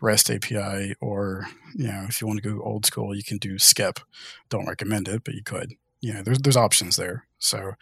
[0.00, 3.56] REST API, or you know, if you want to go old school, you can do
[3.56, 4.00] SCEP.
[4.48, 5.74] Don't recommend it, but you could.
[6.00, 7.26] You know, there's there's options there.
[7.38, 7.72] So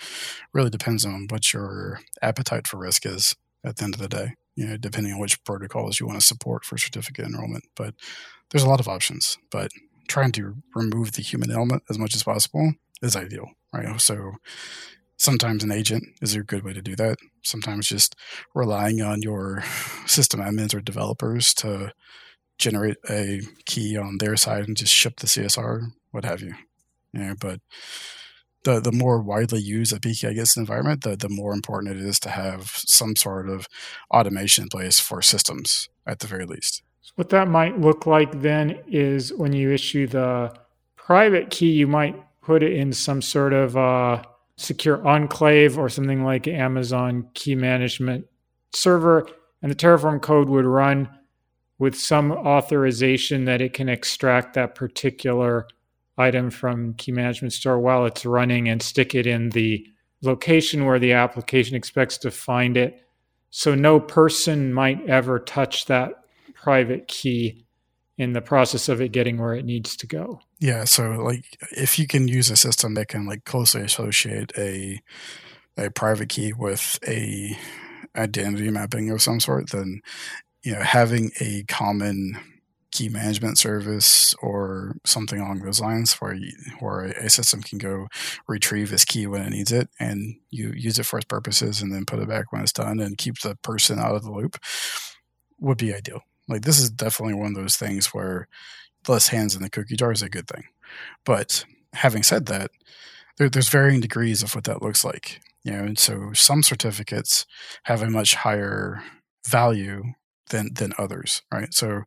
[0.53, 4.35] really depends on what your appetite for risk is at the end of the day,
[4.57, 7.65] you know, depending on which protocols you want to support for certificate enrollment.
[7.77, 7.95] But
[8.51, 9.71] there's a lot of options, but
[10.09, 14.01] trying to remove the human element as much as possible is ideal, right?
[14.01, 14.33] So
[15.17, 17.19] sometimes an agent is a good way to do that.
[17.43, 18.15] Sometimes just
[18.55, 19.63] relying on your
[20.07, 21.93] system admins or developers to
[22.59, 26.55] generate a key on their side and just ship the CSR, what have you.
[27.13, 27.61] Know, but
[28.65, 31.97] the the more widely used a PKI gets in the environment, the the more important
[31.97, 33.69] it is to have some sort of
[34.13, 36.83] automation in place for systems at the very least.
[37.03, 40.55] So What that might look like then is when you issue the
[40.97, 44.23] private key, you might put it in some sort of uh,
[44.57, 48.27] secure enclave or something like Amazon key management
[48.73, 49.29] server,
[49.63, 51.09] and the Terraform code would run
[51.79, 55.67] with some authorization that it can extract that particular
[56.19, 59.87] item from key management store while it's running and stick it in the
[60.23, 63.03] location where the application expects to find it.
[63.51, 66.13] So no person might ever touch that
[66.55, 67.65] private key
[68.19, 70.41] in the process of it getting where it needs to go.
[70.59, 75.01] Yeah, so like if you can use a system that can like closely associate a
[75.77, 77.57] a private key with a
[78.17, 80.01] identity mapping of some sort, then
[80.65, 82.37] you know having a common
[82.91, 88.07] key management service or something along those lines where you, where a system can go
[88.47, 91.93] retrieve its key when it needs it and you use it for its purposes and
[91.93, 94.57] then put it back when it's done and keep the person out of the loop
[95.61, 96.23] would be ideal.
[96.49, 98.49] Like this is definitely one of those things where
[99.07, 100.65] less hands in the cookie jar is a good thing.
[101.25, 102.71] But having said that,
[103.37, 105.41] there, there's varying degrees of what that looks like.
[105.65, 107.45] You know, and so some certificates
[107.85, 109.03] have a much higher
[109.47, 110.03] value
[110.51, 111.73] than than others, right?
[111.75, 112.03] So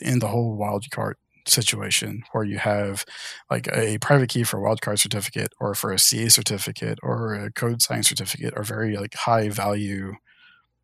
[0.00, 1.14] in the whole wildcard
[1.46, 3.04] situation where you have
[3.50, 7.52] like a private key for a wildcard certificate or for a CA certificate or a
[7.52, 10.14] code sign certificate are very like high value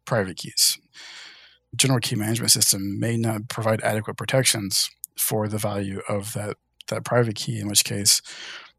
[0.04, 0.78] private keys.
[1.76, 6.56] General key management system may not provide adequate protections for the value of that
[6.88, 8.20] that private key, in which case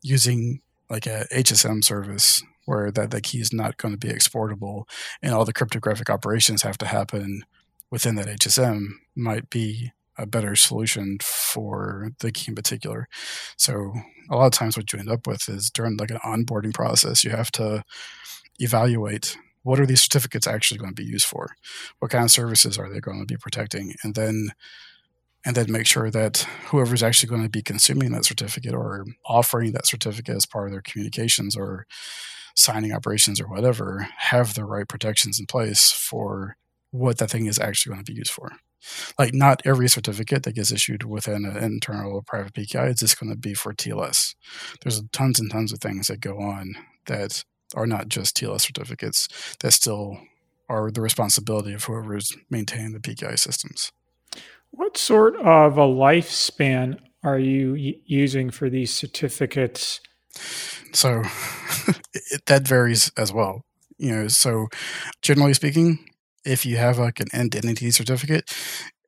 [0.01, 4.87] using like a HSM service where that the key is not going to be exportable
[5.21, 7.43] and all the cryptographic operations have to happen
[7.89, 13.07] within that HSM might be a better solution for the key in particular.
[13.57, 13.93] So
[14.29, 17.23] a lot of times what you end up with is during like an onboarding process,
[17.23, 17.83] you have to
[18.59, 21.49] evaluate what are these certificates actually going to be used for?
[21.99, 23.93] What kind of services are they going to be protecting?
[24.03, 24.49] And then
[25.43, 29.71] and then make sure that whoever's actually going to be consuming that certificate or offering
[29.71, 31.87] that certificate as part of their communications or
[32.55, 36.57] signing operations or whatever have the right protections in place for
[36.91, 38.51] what that thing is actually going to be used for.
[39.17, 42.99] Like, not every certificate that gets issued within an uh, internal or private PKI is
[42.99, 44.35] just going to be for TLS.
[44.81, 47.43] There's tons and tons of things that go on that
[47.75, 49.27] are not just TLS certificates
[49.59, 50.17] that still
[50.69, 53.91] are the responsibility of whoever is maintaining the PKI systems.
[54.71, 59.99] What sort of a lifespan are you using for these certificates?
[60.93, 61.23] So
[62.13, 63.65] it, that varies as well.
[63.97, 64.67] You know, so
[65.21, 65.99] generally speaking,
[66.45, 68.51] if you have like an identity certificate,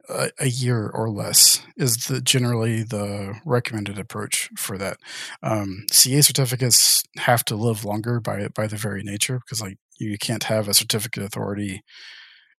[0.09, 4.97] a year or less is the generally the recommended approach for that.
[5.41, 10.17] Um, CA certificates have to live longer by by the very nature because like you
[10.17, 11.81] can't have a certificate authority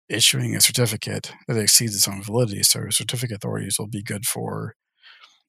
[0.09, 2.63] issuing a certificate that exceeds its own validity.
[2.63, 4.75] So certificate authorities will be good for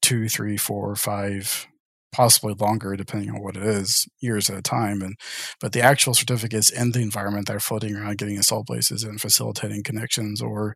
[0.01, 1.67] two, three, four, five,
[2.11, 5.01] possibly longer, depending on what it is, years at a time.
[5.01, 5.15] And
[5.59, 9.21] but the actual certificates in the environment that are floating around, getting installed places and
[9.21, 10.75] facilitating connections or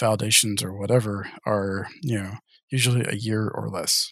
[0.00, 2.32] validations or whatever are you know
[2.70, 4.10] usually a year or less.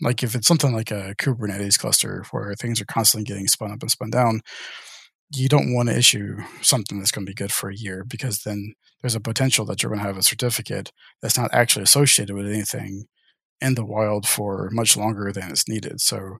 [0.00, 3.82] Like if it's something like a Kubernetes cluster where things are constantly getting spun up
[3.82, 4.40] and spun down,
[5.34, 8.40] you don't want to issue something that's going to be good for a year because
[8.40, 10.90] then there's a potential that you're going to have a certificate
[11.22, 13.04] that's not actually associated with anything
[13.60, 16.00] in the wild for much longer than is needed.
[16.00, 16.38] So,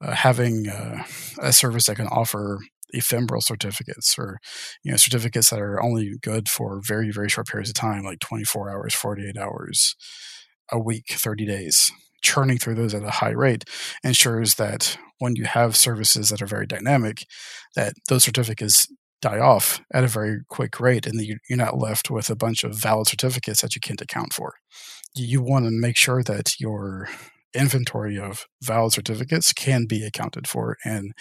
[0.00, 1.02] uh, having uh,
[1.40, 2.58] a service that can offer
[2.90, 4.38] ephemeral certificates or
[4.82, 8.18] you know certificates that are only good for very very short periods of time like
[8.18, 9.94] 24 hours 48 hours
[10.72, 13.64] a week 30 days churning through those at a high rate
[14.02, 17.24] ensures that when you have services that are very dynamic,
[17.74, 18.88] that those certificates
[19.20, 22.74] die off at a very quick rate, and you're not left with a bunch of
[22.74, 24.54] valid certificates that you can't account for.
[25.14, 27.08] You want to make sure that your
[27.54, 31.12] inventory of valid certificates can be accounted for, and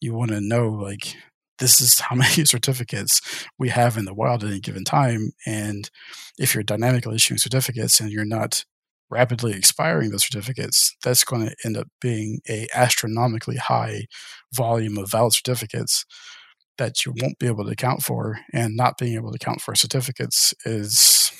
[0.00, 1.16] you want to know like
[1.58, 3.20] this is how many certificates
[3.58, 5.32] we have in the wild at any given time.
[5.46, 5.90] And
[6.38, 8.64] if you're dynamically issuing certificates and you're not
[9.10, 14.06] rapidly expiring those certificates, that's going to end up being a astronomically high
[14.54, 16.04] volume of valid certificates
[16.82, 18.40] that you won't be able to account for.
[18.52, 21.30] And not being able to account for certificates is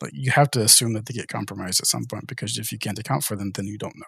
[0.00, 2.78] like you have to assume that they get compromised at some point because if you
[2.78, 4.06] can't account for them, then you don't know.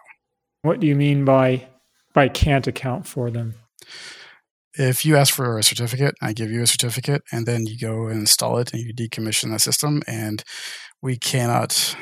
[0.63, 1.67] What do you mean by
[2.13, 3.53] by can't account for them?
[4.75, 8.07] If you ask for a certificate, I give you a certificate, and then you go
[8.07, 10.43] and install it and you decommission the system, and
[11.03, 11.95] we cannot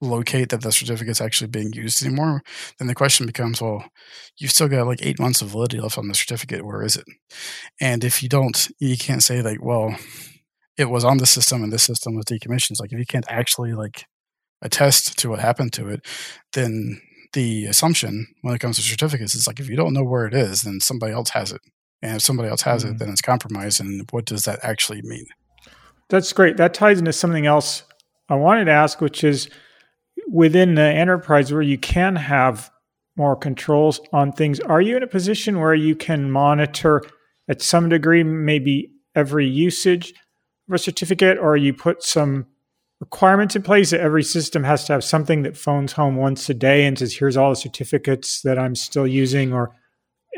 [0.00, 2.42] locate that the certificate's actually being used anymore,
[2.78, 3.84] then the question becomes, well,
[4.38, 6.64] you've still got like eight months of validity left on the certificate.
[6.64, 7.04] Where is it?
[7.80, 9.94] And if you don't, you can't say like, well,
[10.76, 12.80] it was on the system and this system was decommissioned.
[12.80, 14.06] Like if you can't actually like
[14.62, 16.06] attest to what happened to it,
[16.52, 17.00] then
[17.32, 20.34] the assumption when it comes to certificates is like if you don't know where it
[20.34, 21.60] is, then somebody else has it.
[22.02, 22.94] And if somebody else has mm-hmm.
[22.94, 23.80] it, then it's compromised.
[23.80, 25.26] And what does that actually mean?
[26.08, 26.56] That's great.
[26.56, 27.84] That ties into something else
[28.28, 29.48] I wanted to ask, which is
[30.30, 32.70] within the enterprise where you can have
[33.16, 37.02] more controls on things, are you in a position where you can monitor
[37.48, 40.14] at some degree maybe every usage
[40.68, 42.46] of a certificate, or you put some
[43.00, 46.54] requirements in place that every system has to have something that phones home once a
[46.54, 49.74] day and says, here's all the certificates that I'm still using, or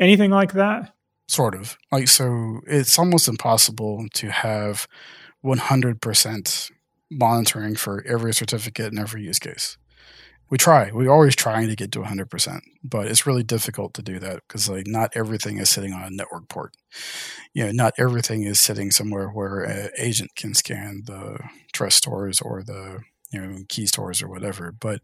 [0.00, 0.94] anything like that?
[1.28, 1.76] Sort of.
[1.90, 4.88] Like, so it's almost impossible to have
[5.44, 6.70] 100%
[7.10, 9.76] monitoring for every certificate and every use case
[10.52, 10.90] we try.
[10.92, 14.68] We're always trying to get to 100%, but it's really difficult to do that because
[14.68, 16.74] like not everything is sitting on a network port.
[17.54, 21.38] You know, not everything is sitting somewhere where an agent can scan the
[21.72, 23.00] trust stores or the
[23.32, 24.74] you know key stores or whatever.
[24.78, 25.00] But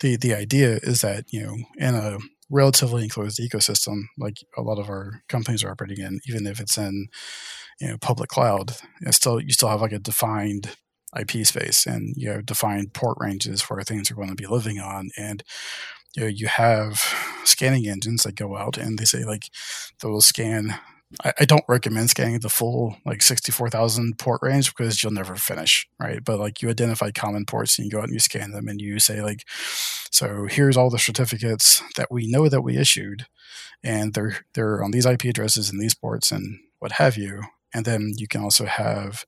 [0.00, 2.16] the the idea is that you know in a
[2.48, 6.78] relatively enclosed ecosystem like a lot of our companies are operating in, even if it's
[6.78, 7.08] in
[7.82, 10.74] you know public cloud, it's still you still have like a defined
[11.18, 14.78] IP space, and you have defined port ranges where things are going to be living
[14.78, 15.42] on, and
[16.16, 17.02] you know, you have
[17.44, 19.44] scanning engines that go out and they say like
[20.00, 20.74] they'll scan
[21.24, 25.88] I, I don't recommend scanning the full like 64,000 port range because you'll never finish,
[25.98, 26.24] right?
[26.24, 28.80] But like you identify common ports and you go out and you scan them and
[28.80, 29.46] you say like,
[30.10, 33.26] so here's all the certificates that we know that we issued
[33.82, 37.42] and they're, they're on these IP addresses and these ports and what have you.
[37.74, 39.24] And then you can also have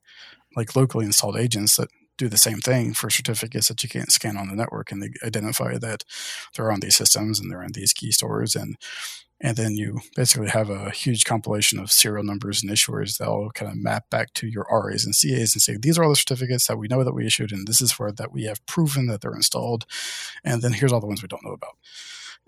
[0.57, 1.88] like locally installed agents that
[2.18, 5.11] do the same thing for certificates that you can't scan on the network and they
[5.24, 6.05] identify that
[6.55, 8.76] they're on these systems and they're in these key stores and
[9.44, 13.50] and then you basically have a huge compilation of serial numbers and issuers that all
[13.50, 16.16] kind of map back to your RAs and CAs and say these are all the
[16.16, 19.09] certificates that we know that we issued and this is where that we have proven
[19.09, 19.84] that they're installed
[20.44, 21.76] and then here's all the ones we don't know about.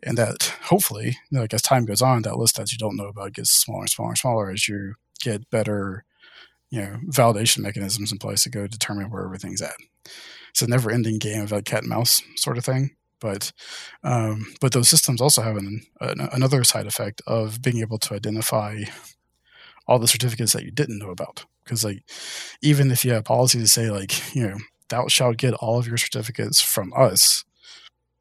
[0.05, 3.32] And that hopefully like as time goes on that list that you don't know about
[3.32, 6.05] gets smaller and smaller and smaller as you get better
[6.75, 9.77] you know validation mechanisms in place to go determine where everything's at
[10.51, 12.91] it's a never ending game of a cat and mouse sort of thing
[13.25, 13.53] but
[14.03, 18.14] um, but those systems also have an, an, another side effect of being able to
[18.14, 18.83] identify
[19.87, 21.47] all the certificates that you didn't know about.
[21.64, 22.03] Because like
[22.61, 24.57] even if you have policy to say like you know
[24.91, 27.45] thou shalt get all of your certificates from us,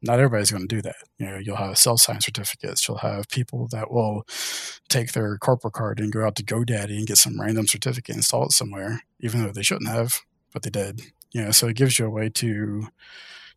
[0.04, 0.96] not everybody's going to do that.
[1.18, 2.86] You know, you'll have self-signed certificates.
[2.86, 4.26] You'll have people that will
[4.88, 8.18] take their corporate card and go out to GoDaddy and get some random certificate, and
[8.18, 10.20] install it somewhere, even though they shouldn't have,
[10.52, 11.00] but they did.
[11.32, 12.88] You know, so it gives you a way to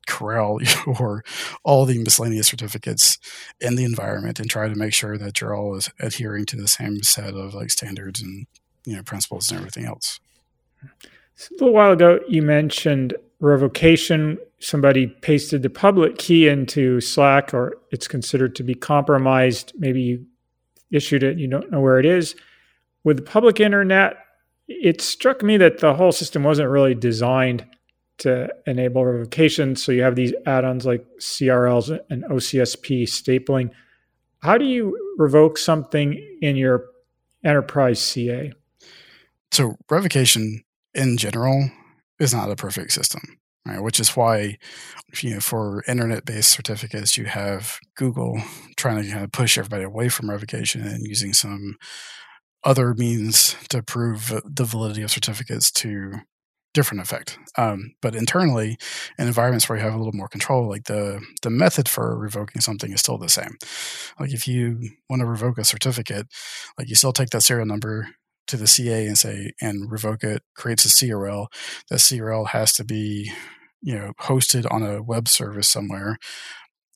[0.07, 1.23] corral your
[1.63, 3.19] all the miscellaneous certificates
[3.59, 7.03] in the environment and try to make sure that you're all adhering to the same
[7.03, 8.47] set of like standards and
[8.85, 10.19] you know principles and everything else.
[10.83, 14.37] A little while ago, you mentioned revocation.
[14.59, 19.73] Somebody pasted the public key into Slack, or it's considered to be compromised.
[19.77, 20.25] Maybe you
[20.91, 22.35] issued it, you don't know where it is.
[23.03, 24.17] With the public internet,
[24.67, 27.65] it struck me that the whole system wasn't really designed
[28.19, 29.75] to enable revocation.
[29.75, 33.69] So you have these add-ons like CRLs and OCSP stapling.
[34.39, 36.85] How do you revoke something in your
[37.43, 38.51] enterprise CA?
[39.51, 40.63] So revocation
[40.93, 41.69] in general
[42.19, 43.21] is not a perfect system,
[43.65, 43.81] right?
[43.81, 44.57] Which is why,
[45.21, 48.41] you know, for internet-based certificates, you have Google
[48.77, 51.75] trying to kind of push everybody away from revocation and using some
[52.63, 56.13] other means to prove the validity of certificates to
[56.73, 57.39] different effect.
[57.57, 58.77] Um, but internally,
[59.17, 62.61] in environments where you have a little more control, like the the method for revoking
[62.61, 63.57] something is still the same.
[64.19, 66.27] Like if you want to revoke a certificate,
[66.77, 68.09] like you still take that serial number
[68.47, 71.47] to the CA and say and revoke it, creates a CRL.
[71.89, 73.31] That CRL has to be,
[73.81, 76.17] you know, hosted on a web service somewhere.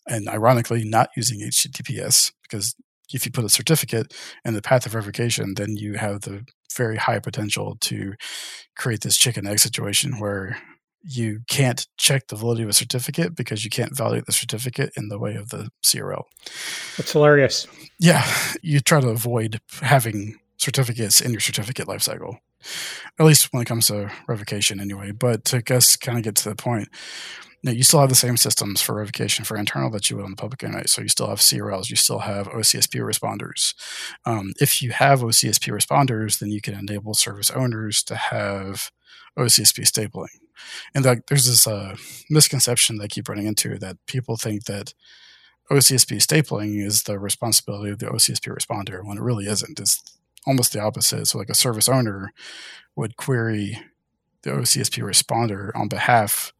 [0.07, 2.75] And ironically, not using HTTPS because
[3.13, 4.13] if you put a certificate
[4.45, 6.45] in the path of revocation, then you have the
[6.75, 8.13] very high potential to
[8.77, 10.57] create this chicken egg situation where
[11.03, 15.09] you can't check the validity of a certificate because you can't validate the certificate in
[15.09, 16.23] the way of the CRL.
[16.97, 17.67] That's hilarious.
[17.99, 18.25] Yeah,
[18.61, 22.37] you try to avoid having certificates in your certificate lifecycle,
[23.19, 25.11] at least when it comes to revocation, anyway.
[25.11, 26.89] But to guess, kind of get to the point,
[27.63, 30.31] now, you still have the same systems for revocation for internal that you would on
[30.31, 30.89] the public internet.
[30.89, 33.75] So you still have CRLs, you still have OCSP responders.
[34.25, 38.89] Um, if you have OCSP responders, then you can enable service owners to have
[39.37, 40.39] OCSP stapling.
[40.95, 41.95] And there's this uh,
[42.31, 44.95] misconception that I keep running into that people think that
[45.71, 49.79] OCSP stapling is the responsibility of the OCSP responder when it really isn't.
[49.79, 51.27] It's almost the opposite.
[51.27, 52.33] So, like a service owner
[52.95, 53.79] would query
[54.43, 56.53] the OCSP responder on behalf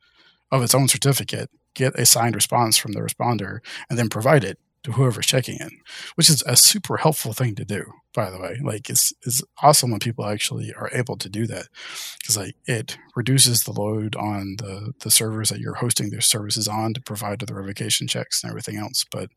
[0.51, 3.59] of its own certificate, get a signed response from the responder,
[3.89, 5.69] and then provide it to whoever's checking in,
[6.15, 8.57] which is a super helpful thing to do, by the way.
[8.63, 11.67] Like it's it's awesome when people actually are able to do that.
[12.19, 16.67] Because like it reduces the load on the the servers that you're hosting their services
[16.67, 19.05] on to provide the revocation checks and everything else.
[19.09, 19.29] But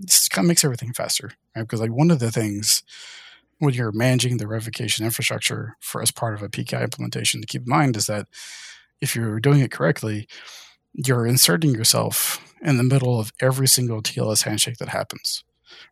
[0.00, 1.32] this kind of makes everything faster.
[1.54, 1.62] Right?
[1.62, 2.82] Because like one of the things
[3.58, 7.62] when you're managing the revocation infrastructure for as part of a PKI implementation to keep
[7.62, 8.26] in mind is that
[9.00, 10.26] if you're doing it correctly,
[10.92, 15.44] you're inserting yourself in the middle of every single TLS handshake that happens.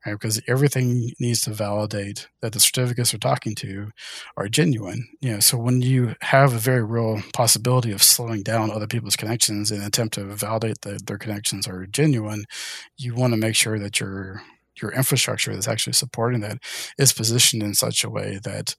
[0.06, 0.12] Right?
[0.12, 3.90] Because everything needs to validate that the certificates we're talking to
[4.36, 5.08] are genuine.
[5.20, 9.16] You know, so when you have a very real possibility of slowing down other people's
[9.16, 12.44] connections in an attempt to validate that their connections are genuine,
[12.96, 14.42] you want to make sure that your
[14.82, 16.58] your infrastructure that's actually supporting that
[16.98, 18.76] is positioned in such a way that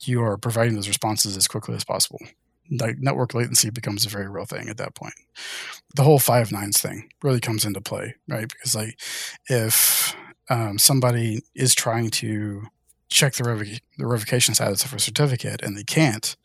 [0.00, 2.20] you are providing those responses as quickly as possible
[2.70, 5.14] like network latency becomes a very real thing at that point.
[5.94, 8.48] The whole five nines thing really comes into play, right?
[8.48, 8.98] Because like
[9.48, 10.16] if
[10.50, 12.66] um, somebody is trying to
[13.08, 16.36] check the, revoc- the revocation status of a certificate and they can't,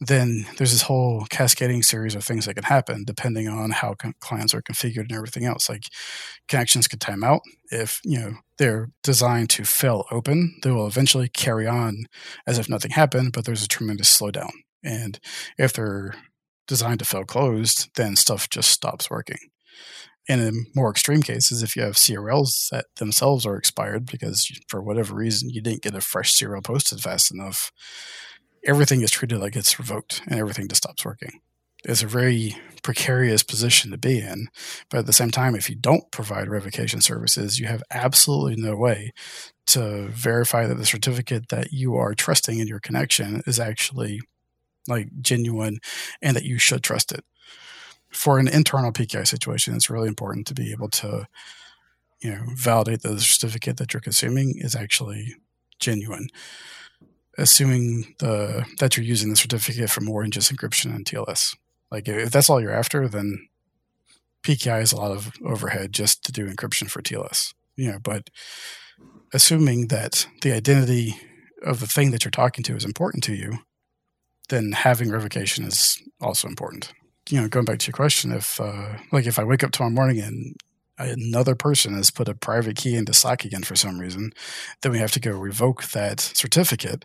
[0.00, 4.14] then there's this whole cascading series of things that can happen depending on how con-
[4.20, 5.68] clients are configured and everything else.
[5.68, 5.84] Like
[6.48, 10.56] connections could time out if you know they're designed to fail open.
[10.62, 12.06] They will eventually carry on
[12.46, 14.50] as if nothing happened, but there's a tremendous slowdown.
[14.82, 15.18] And
[15.58, 16.14] if they're
[16.66, 19.38] designed to fail closed, then stuff just stops working.
[20.28, 24.82] And in more extreme cases, if you have CRLs that themselves are expired because for
[24.82, 27.70] whatever reason you didn't get a fresh CRL posted fast enough,
[28.64, 31.40] everything is treated like it's revoked and everything just stops working.
[31.84, 34.48] It's a very precarious position to be in.
[34.88, 38.74] But at the same time, if you don't provide revocation services, you have absolutely no
[38.74, 39.12] way
[39.66, 44.20] to verify that the certificate that you are trusting in your connection is actually
[44.88, 45.78] like genuine
[46.22, 47.24] and that you should trust it.
[48.14, 51.26] For an internal PKI situation, it's really important to be able to,
[52.20, 55.34] you know, validate the certificate that you're consuming is actually
[55.78, 56.28] genuine
[57.38, 61.56] assuming the that you're using the certificate for more than just encryption and TLS.
[61.90, 63.48] Like if that's all you're after, then
[64.42, 67.54] PKI is a lot of overhead just to do encryption for TLS.
[67.76, 68.30] You know, but
[69.32, 71.16] assuming that the identity
[71.62, 73.58] of the thing that you're talking to is important to you,
[74.48, 76.92] then having revocation is also important.
[77.30, 79.92] You know, going back to your question, if uh, like if I wake up tomorrow
[79.92, 80.56] morning and
[80.98, 84.32] another person has put a private key into Slack again for some reason,
[84.82, 87.04] then we have to go revoke that certificate.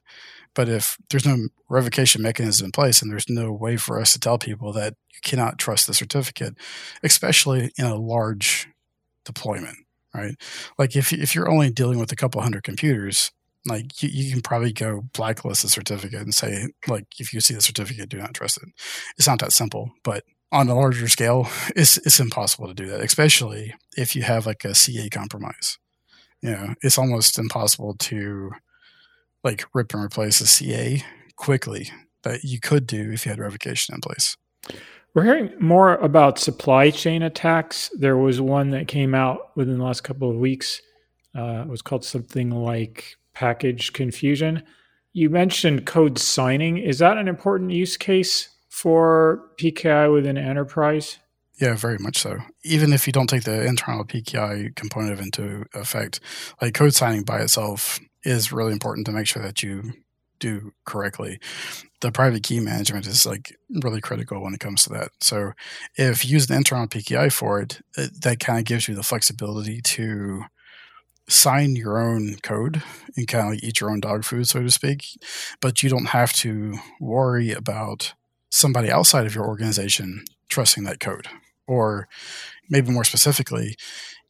[0.56, 4.20] But if there's no revocation mechanism in place and there's no way for us to
[4.20, 6.56] tell people that you cannot trust the certificate,
[7.04, 8.68] especially in a large
[9.26, 9.78] deployment,
[10.14, 10.36] right?
[10.78, 13.32] Like if, if you're only dealing with a couple hundred computers,
[13.66, 17.54] like you, you, can probably go blacklist the certificate and say, like, if you see
[17.54, 18.70] the certificate, do not trust it.
[19.18, 23.02] It's not that simple, but on a larger scale, it's it's impossible to do that,
[23.02, 25.78] especially if you have like a CA compromise.
[26.42, 28.52] You know, it's almost impossible to
[29.44, 31.04] like rip and replace a CA
[31.36, 31.92] quickly
[32.24, 34.36] that you could do if you had revocation in place.
[35.14, 37.90] We're hearing more about supply chain attacks.
[37.98, 40.82] There was one that came out within the last couple of weeks.
[41.36, 44.64] Uh, it was called something like package confusion.
[45.14, 46.78] You mentioned code signing.
[46.78, 51.18] Is that an important use case for PKI within enterprise?
[51.60, 52.38] Yeah, very much so.
[52.64, 56.22] Even if you don't take the internal PKI component into effect,
[56.62, 59.94] like code signing by itself is really important to make sure that you
[60.40, 61.40] do correctly.
[62.00, 65.10] The private key management is like really critical when it comes to that.
[65.20, 65.52] So
[65.96, 69.04] if you use an internal PKI for it, it that kind of gives you the
[69.04, 70.44] flexibility to
[71.30, 72.82] sign your own code
[73.16, 75.06] and kind of like eat your own dog food, so to speak.
[75.62, 78.14] But you don't have to worry about
[78.52, 81.28] somebody outside of your organization trusting that code.
[81.68, 82.08] Or
[82.70, 83.76] maybe more specifically,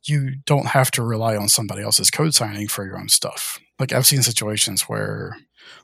[0.04, 3.60] you don't have to rely on somebody else's code signing for your own stuff.
[3.80, 5.38] Like I've seen situations where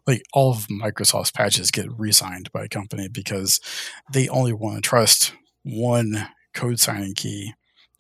[0.06, 3.60] like all of Microsoft's patches get re-signed by a company because
[4.12, 7.54] they only want to trust one code signing key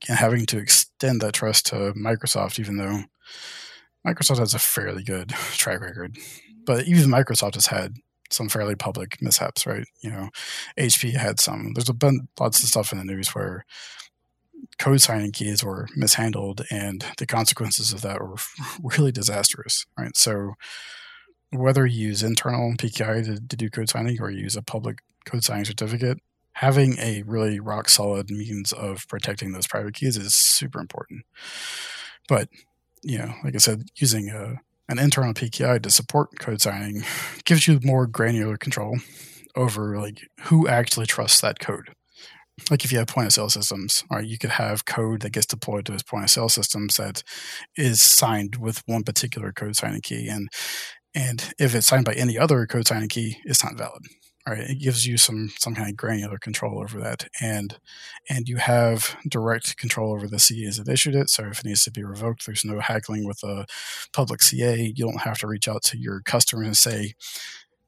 [0.07, 0.57] and having to
[1.05, 3.03] extend that trust to Microsoft, even though
[4.05, 6.17] Microsoft has a fairly good track record.
[6.65, 7.97] But even Microsoft has had
[8.31, 9.85] some fairly public mishaps, right?
[10.01, 10.29] You know,
[10.79, 11.73] HP had some.
[11.73, 13.65] There's been lots of stuff in the news where
[14.79, 18.35] code signing keys were mishandled, and the consequences of that were
[18.97, 20.17] really disastrous, right?
[20.17, 20.53] So,
[21.51, 24.99] whether you use internal PKI to, to do code signing or you use a public
[25.25, 26.17] code signing certificate,
[26.55, 31.23] having a really rock solid means of protecting those private keys is super important.
[32.27, 32.49] But
[33.03, 34.55] you know, like I said, using a
[34.87, 37.03] an internal PKI to support code signing
[37.45, 38.97] gives you more granular control
[39.55, 41.93] over like who actually trusts that code.
[42.71, 45.45] Like if you have point of sale systems, or you could have code that gets
[45.45, 47.21] deployed to those point of sale systems that
[47.75, 50.47] is signed with one particular code signing key, and
[51.13, 54.03] and if it's signed by any other code signing key, it's not valid
[54.53, 57.79] right it gives you some some kind of granular control over that and
[58.29, 61.83] and you have direct control over the CAs that issued it so if it needs
[61.83, 63.65] to be revoked there's no haggling with a
[64.13, 67.13] public CA you don't have to reach out to your customer and say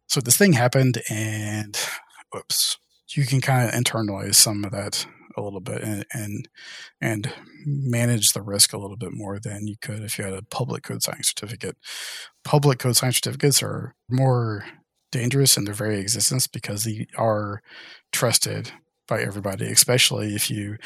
[0.07, 1.77] so this thing happened and
[2.35, 2.77] oops
[3.09, 5.05] you can kind of internalize some of that
[5.37, 6.49] a little bit and, and
[6.99, 7.33] and
[7.65, 10.83] manage the risk a little bit more than you could if you had a public
[10.83, 11.77] code signing certificate.
[12.43, 14.65] Public code signing certificates are more
[15.11, 17.61] dangerous in their very existence because they are
[18.11, 18.71] trusted
[19.07, 20.77] by everybody, especially if you,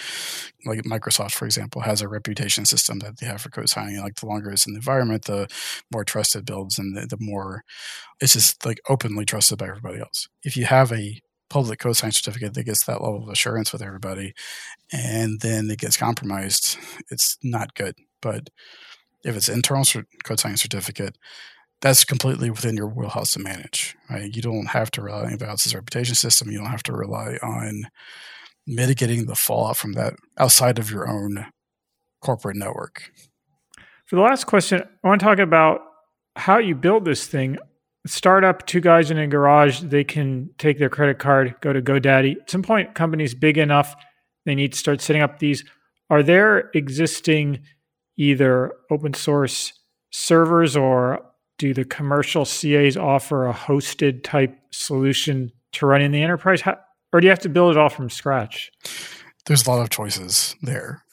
[0.65, 3.99] like Microsoft, for example, has a reputation system that they have for code signing.
[3.99, 5.47] Like the longer it's in the environment, the
[5.91, 7.63] more trusted builds and the, the more
[8.19, 10.27] it's just like openly trusted by everybody else.
[10.43, 11.19] If you have a
[11.49, 14.33] public code signing certificate that gets that level of assurance with everybody
[14.93, 16.77] and then it gets compromised,
[17.09, 17.95] it's not good.
[18.21, 18.49] But
[19.23, 19.85] if it's internal
[20.23, 21.17] code signing certificate,
[21.81, 23.95] that's completely within your wheelhouse to manage.
[24.09, 24.33] Right?
[24.33, 26.51] You don't have to rely on else's reputation system.
[26.51, 27.87] You don't have to rely on
[28.67, 31.47] mitigating the fallout from that outside of your own
[32.21, 33.11] corporate network.
[34.05, 35.81] For the last question, I want to talk about
[36.35, 37.57] how you build this thing.
[38.05, 42.41] Startup, two guys in a garage, they can take their credit card, go to GoDaddy.
[42.41, 43.95] At some point, companies big enough,
[44.45, 45.63] they need to start setting up these.
[46.09, 47.61] Are there existing
[48.17, 49.73] either open source
[50.11, 51.25] servers or
[51.61, 56.61] do the commercial CAs offer a hosted type solution to run in the enterprise?
[56.61, 56.75] How,
[57.13, 58.71] or do you have to build it all from scratch?
[59.45, 61.03] There's a lot of choices there.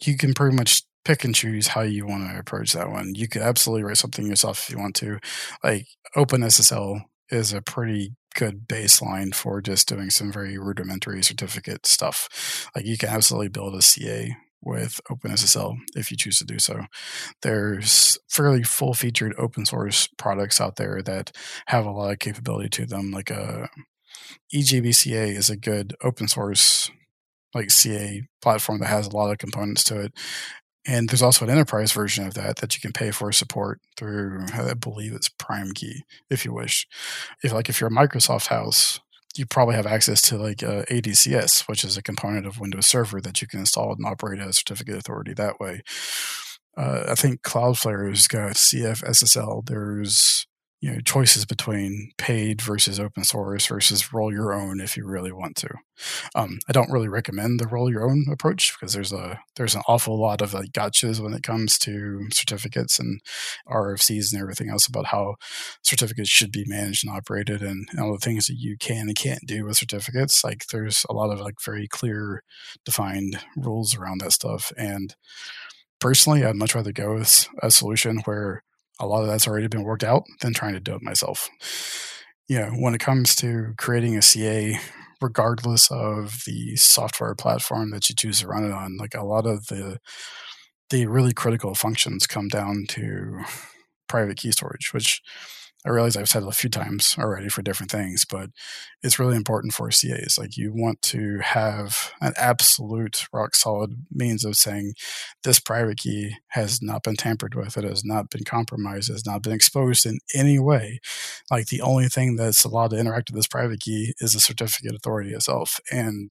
[0.00, 3.16] You can pretty much pick and choose how you want to approach that one.
[3.16, 5.18] You could absolutely write something yourself if you want to.
[5.64, 7.00] Like OpenSSL
[7.30, 12.70] is a pretty good baseline for just doing some very rudimentary certificate stuff.
[12.76, 16.86] Like you can absolutely build a CA with OpenSSL if you choose to do so.
[17.42, 21.32] There's fairly full featured open source products out there that
[21.66, 23.10] have a lot of capability to them.
[23.10, 23.66] Like a uh,
[24.54, 26.90] EJBCA is a good open source
[27.54, 30.12] like CA platform that has a lot of components to it.
[30.86, 34.44] And there's also an enterprise version of that that you can pay for support through,
[34.52, 36.86] I believe it's PrimeKey, if you wish.
[37.42, 39.00] If like if you're a Microsoft house,
[39.36, 43.20] you probably have access to like uh, ADCS, which is a component of Windows Server
[43.20, 45.82] that you can install and operate as certificate authority that way.
[46.76, 49.66] Uh, I think Cloudflare's got CFSSL.
[49.66, 50.46] There's
[50.84, 55.32] you know choices between paid versus open source versus roll your own if you really
[55.32, 55.70] want to.
[56.34, 59.80] Um, I don't really recommend the roll your own approach because there's a there's an
[59.88, 63.22] awful lot of like gotchas when it comes to certificates and
[63.66, 65.36] RFCs and everything else about how
[65.82, 69.16] certificates should be managed and operated and, and all the things that you can and
[69.16, 70.44] can't do with certificates.
[70.44, 72.42] Like there's a lot of like very clear
[72.84, 75.14] defined rules around that stuff and
[76.00, 78.62] personally i'd much rather go with a solution where
[79.00, 81.48] a lot of that's already been worked out than trying to do it myself.
[82.48, 84.78] You know, when it comes to creating a CA,
[85.20, 89.46] regardless of the software platform that you choose to run it on, like a lot
[89.46, 89.98] of the
[90.90, 93.42] the really critical functions come down to
[94.08, 95.22] private key storage, which
[95.86, 98.50] I realize I've said it a few times already for different things, but
[99.02, 100.38] it's really important for CAs.
[100.38, 104.94] Like you want to have an absolute rock solid means of saying
[105.42, 109.26] this private key has not been tampered with, it has not been compromised, it has
[109.26, 111.00] not been exposed in any way.
[111.50, 114.94] Like the only thing that's allowed to interact with this private key is the certificate
[114.94, 115.80] authority itself.
[115.92, 116.30] And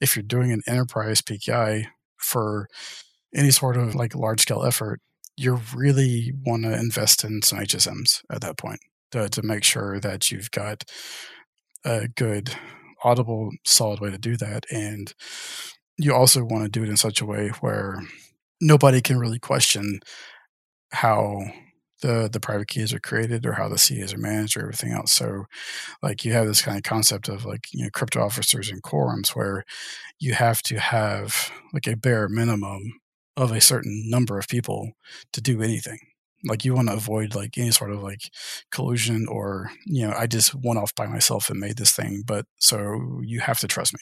[0.00, 1.86] if you're doing an enterprise PKI
[2.18, 2.68] for
[3.34, 5.00] any sort of like large scale effort,
[5.36, 8.80] you really want to invest in some HSMs at that point
[9.12, 10.84] to, to make sure that you've got
[11.84, 12.54] a good,
[13.04, 14.64] audible, solid way to do that.
[14.70, 15.12] And
[15.98, 18.02] you also want to do it in such a way where
[18.60, 20.00] nobody can really question
[20.92, 21.42] how
[22.02, 25.12] the the private keys are created or how the CAs are managed or everything else.
[25.12, 25.44] So
[26.02, 29.30] like you have this kind of concept of like, you know, crypto officers and quorums
[29.30, 29.64] where
[30.18, 33.00] you have to have like a bare minimum
[33.36, 34.92] of a certain number of people
[35.32, 35.98] to do anything.
[36.44, 38.30] Like you want to avoid like any sort of like
[38.70, 42.46] collusion or you know i just went off by myself and made this thing but
[42.58, 44.00] so you have to trust me.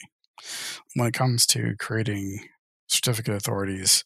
[0.95, 2.47] When it comes to creating
[2.87, 4.03] certificate authorities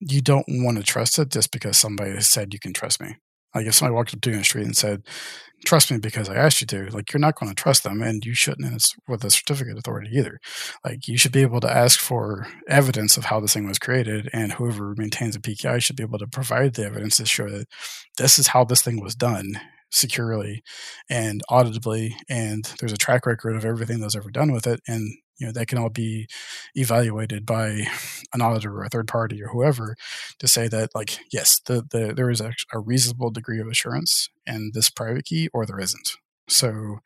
[0.00, 3.16] you don't want to trust it just because somebody said you can trust me
[3.54, 5.02] like if somebody walked up to you in the street and said,
[5.64, 8.24] "Trust me because I asked you to," like you're not going to trust them, and
[8.24, 10.38] you shouldn't and it's with a certificate authority either.
[10.84, 14.28] Like you should be able to ask for evidence of how this thing was created,
[14.32, 17.66] and whoever maintains a PKI should be able to provide the evidence to show that
[18.18, 20.62] this is how this thing was done securely
[21.08, 25.12] and auditably, and there's a track record of everything that's ever done with it, and
[25.40, 26.28] you know that can all be
[26.74, 27.86] evaluated by
[28.32, 29.96] an auditor or a third party or whoever
[30.38, 34.28] to say that like yes the, the there is a, a reasonable degree of assurance
[34.46, 36.12] in this private key or there isn't
[36.48, 36.98] so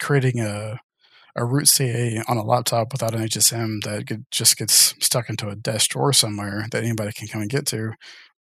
[0.00, 0.80] creating a
[1.36, 5.54] a root CA on a laptop without an HSM that just gets stuck into a
[5.54, 7.92] desk drawer somewhere that anybody can come and get to,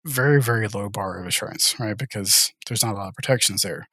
[0.07, 1.99] very, very low bar of assurance, right?
[1.99, 3.87] Because there's not a lot of protections there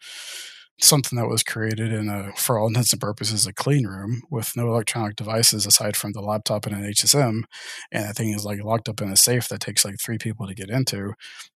[0.82, 4.54] something that was created in a, for all intents and purposes, a clean room with
[4.56, 7.44] no electronic devices aside from the laptop and an HSM,
[7.92, 10.48] and that thing is like locked up in a safe that takes like three people
[10.48, 11.14] to get into.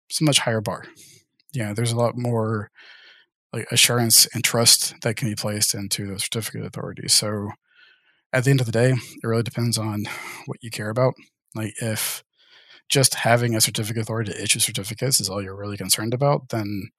[0.08, 0.84] It's a much higher bar.
[1.52, 2.70] Yeah, there's a lot more
[3.52, 7.08] like assurance and trust that can be placed into the certificate authority.
[7.08, 7.50] So
[8.32, 10.04] at the end of the day, it really depends on
[10.44, 11.14] what you care about.
[11.54, 12.22] Like if
[12.88, 16.90] just having a certificate authority to issue certificates is all you're really concerned about, then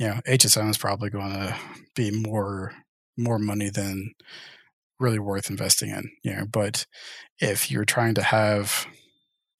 [0.00, 1.54] you know, HSM is probably going to
[1.94, 2.72] be more
[3.18, 4.12] more money than
[4.98, 6.10] really worth investing in.
[6.24, 6.86] You know, but
[7.38, 8.86] if you're trying to have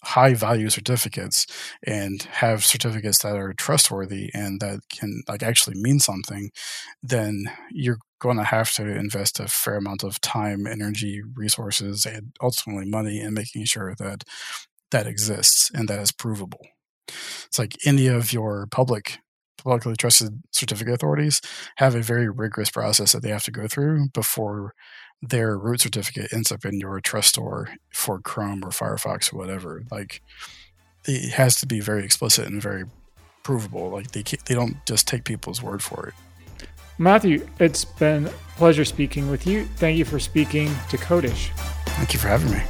[0.02, 1.46] high value certificates
[1.86, 6.50] and have certificates that are trustworthy and that can like actually mean something,
[7.02, 12.32] then you're going to have to invest a fair amount of time, energy, resources, and
[12.40, 14.24] ultimately money in making sure that
[14.90, 16.66] that exists and that is provable.
[17.08, 19.18] It's like any of your public
[19.62, 21.40] publicly trusted certificate authorities
[21.76, 24.74] have a very rigorous process that they have to go through before
[25.22, 29.82] their root certificate ends up in your trust store for Chrome or Firefox or whatever.
[29.90, 30.22] Like
[31.06, 32.84] it has to be very explicit and very
[33.42, 33.90] provable.
[33.90, 36.14] Like they they don't just take people's word for it.
[36.98, 39.64] Matthew, it's been a pleasure speaking with you.
[39.76, 41.48] Thank you for speaking to Codish.
[41.96, 42.60] Thank you for having me.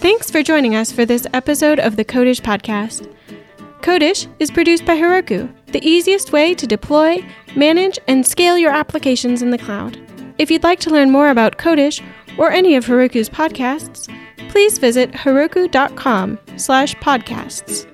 [0.00, 3.12] Thanks for joining us for this episode of the Codish podcast.
[3.82, 7.24] Codish is produced by Heroku, the easiest way to deploy,
[7.56, 9.98] manage, and scale your applications in the cloud.
[10.36, 12.02] If you'd like to learn more about Codish
[12.36, 14.14] or any of Heroku's podcasts,
[14.50, 17.86] please visit heroku.com slash podcasts.